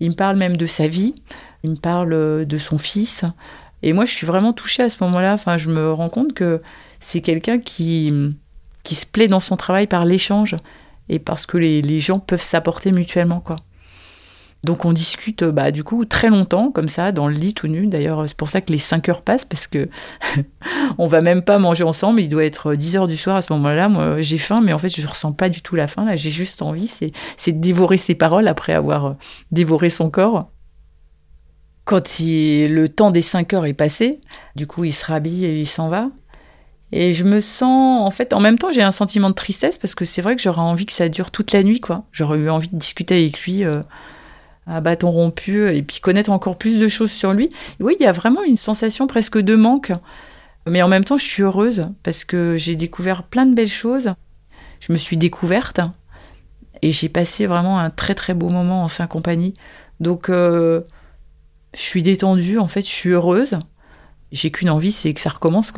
il 0.00 0.10
me 0.10 0.14
parle 0.14 0.36
même 0.36 0.56
de 0.56 0.66
sa 0.66 0.88
vie, 0.88 1.14
il 1.62 1.70
me 1.70 1.76
parle 1.76 2.12
euh, 2.12 2.44
de 2.44 2.58
son 2.58 2.78
fils. 2.78 3.24
Et 3.82 3.92
moi, 3.92 4.04
je 4.04 4.12
suis 4.12 4.26
vraiment 4.26 4.52
touchée 4.52 4.82
à 4.82 4.90
ce 4.90 5.02
moment-là. 5.04 5.34
Enfin, 5.34 5.56
je 5.56 5.70
me 5.70 5.92
rends 5.92 6.08
compte 6.08 6.32
que 6.34 6.62
c'est 7.00 7.20
quelqu'un 7.20 7.58
qui, 7.58 8.12
qui 8.82 8.94
se 8.94 9.06
plaît 9.06 9.28
dans 9.28 9.40
son 9.40 9.56
travail 9.56 9.86
par 9.86 10.04
l'échange 10.04 10.56
et 11.08 11.18
parce 11.18 11.44
que 11.46 11.58
les, 11.58 11.82
les 11.82 12.00
gens 12.00 12.18
peuvent 12.18 12.42
s'apporter 12.42 12.92
mutuellement, 12.92 13.40
quoi. 13.40 13.56
Donc 14.64 14.86
on 14.86 14.92
discute 14.92 15.44
bah, 15.44 15.70
du 15.70 15.84
coup 15.84 16.06
très 16.06 16.30
longtemps 16.30 16.70
comme 16.70 16.88
ça 16.88 17.12
dans 17.12 17.28
le 17.28 17.34
lit 17.34 17.52
tout 17.52 17.68
nu. 17.68 17.86
D'ailleurs 17.86 18.24
c'est 18.26 18.36
pour 18.36 18.48
ça 18.48 18.62
que 18.62 18.72
les 18.72 18.78
5 18.78 19.08
heures 19.10 19.22
passent 19.22 19.44
parce 19.44 19.66
que 19.66 19.90
on 20.98 21.06
va 21.06 21.20
même 21.20 21.42
pas 21.42 21.58
manger 21.58 21.84
ensemble. 21.84 22.20
Il 22.20 22.28
doit 22.30 22.44
être 22.44 22.74
10 22.74 22.96
heures 22.96 23.06
du 23.06 23.16
soir 23.16 23.36
à 23.36 23.42
ce 23.42 23.52
moment-là. 23.52 23.90
Moi 23.90 24.22
j'ai 24.22 24.38
faim 24.38 24.62
mais 24.64 24.72
en 24.72 24.78
fait 24.78 24.88
je 24.88 25.06
ressens 25.06 25.32
pas 25.32 25.50
du 25.50 25.60
tout 25.60 25.76
la 25.76 25.86
faim. 25.86 26.06
Là 26.06 26.16
j'ai 26.16 26.30
juste 26.30 26.62
envie 26.62 26.88
c'est, 26.88 27.12
de 27.52 27.60
dévorer 27.60 27.98
ses 27.98 28.14
paroles 28.14 28.48
après 28.48 28.72
avoir 28.72 29.06
euh, 29.06 29.12
dévoré 29.52 29.90
son 29.90 30.08
corps. 30.08 30.50
Quand 31.84 32.18
le 32.18 32.86
temps 32.86 33.10
des 33.10 33.20
5 33.20 33.52
heures 33.52 33.66
est 33.66 33.74
passé, 33.74 34.18
du 34.56 34.66
coup 34.66 34.84
il 34.84 34.92
se 34.92 35.04
rhabille 35.04 35.44
et 35.44 35.60
il 35.60 35.66
s'en 35.66 35.90
va. 35.90 36.08
Et 36.92 37.12
je 37.12 37.24
me 37.24 37.40
sens, 37.40 38.06
en 38.06 38.10
fait, 38.12 38.32
en 38.32 38.38
même 38.38 38.56
temps, 38.56 38.70
j'ai 38.70 38.82
un 38.82 38.92
sentiment 38.92 39.28
de 39.28 39.34
tristesse 39.34 39.78
parce 39.78 39.96
que 39.96 40.04
c'est 40.04 40.22
vrai 40.22 40.36
que 40.36 40.42
j'aurais 40.42 40.60
envie 40.60 40.86
que 40.86 40.92
ça 40.92 41.08
dure 41.08 41.32
toute 41.32 41.50
la 41.50 41.64
nuit, 41.64 41.80
quoi. 41.80 42.04
J'aurais 42.12 42.38
eu 42.38 42.48
envie 42.48 42.68
de 42.68 42.76
discuter 42.76 43.16
avec 43.16 43.40
lui. 43.40 43.64
Euh, 43.64 43.82
à 44.66 44.80
bâton 44.80 45.10
rompu 45.10 45.68
et 45.74 45.82
puis 45.82 46.00
connaître 46.00 46.30
encore 46.30 46.56
plus 46.56 46.78
de 46.78 46.88
choses 46.88 47.10
sur 47.10 47.32
lui. 47.32 47.50
oui, 47.80 47.96
il 47.98 48.02
y 48.02 48.06
a 48.06 48.12
vraiment 48.12 48.42
une 48.42 48.56
sensation 48.56 49.06
presque 49.06 49.38
de 49.38 49.54
manque. 49.54 49.92
Mais 50.66 50.82
en 50.82 50.88
même 50.88 51.04
temps, 51.04 51.18
je 51.18 51.24
suis 51.24 51.42
heureuse 51.42 51.82
parce 52.02 52.24
que 52.24 52.56
j'ai 52.56 52.74
découvert 52.76 53.24
plein 53.24 53.44
de 53.44 53.54
belles 53.54 53.68
choses. 53.68 54.10
Je 54.80 54.92
me 54.92 54.96
suis 54.96 55.16
découverte 55.16 55.80
et 56.80 56.90
j'ai 56.90 57.08
passé 57.08 57.46
vraiment 57.46 57.78
un 57.78 57.90
très 57.90 58.14
très 58.14 58.34
beau 58.34 58.48
moment 58.48 58.82
en 58.82 58.88
sa 58.88 59.06
compagnie. 59.06 59.54
Donc, 60.00 60.28
euh, 60.28 60.80
je 61.74 61.80
suis 61.80 62.02
détendue, 62.02 62.58
en 62.58 62.66
fait, 62.66 62.80
je 62.80 62.86
suis 62.86 63.10
heureuse. 63.10 63.58
J'ai 64.32 64.50
qu'une 64.50 64.70
envie, 64.70 64.92
c'est 64.92 65.12
que 65.12 65.20
ça 65.20 65.30
recommence. 65.30 65.72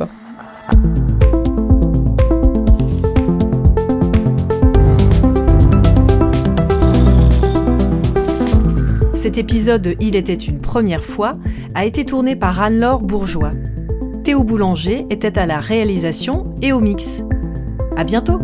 Cet 9.37 9.51
épisode 9.51 9.83
de 9.83 9.95
Il 9.99 10.15
était 10.15 10.33
une 10.33 10.59
première 10.59 11.03
fois 11.03 11.35
a 11.75 11.85
été 11.85 12.03
tourné 12.03 12.35
par 12.35 12.59
Anne-Laure 12.59 13.01
Bourgeois. 13.01 13.51
Théo 14.23 14.41
Boulanger 14.41 15.05
était 15.11 15.37
à 15.37 15.45
la 15.45 15.59
réalisation 15.59 16.55
et 16.63 16.73
au 16.73 16.79
mix. 16.79 17.21
À 17.95 18.03
bientôt! 18.03 18.39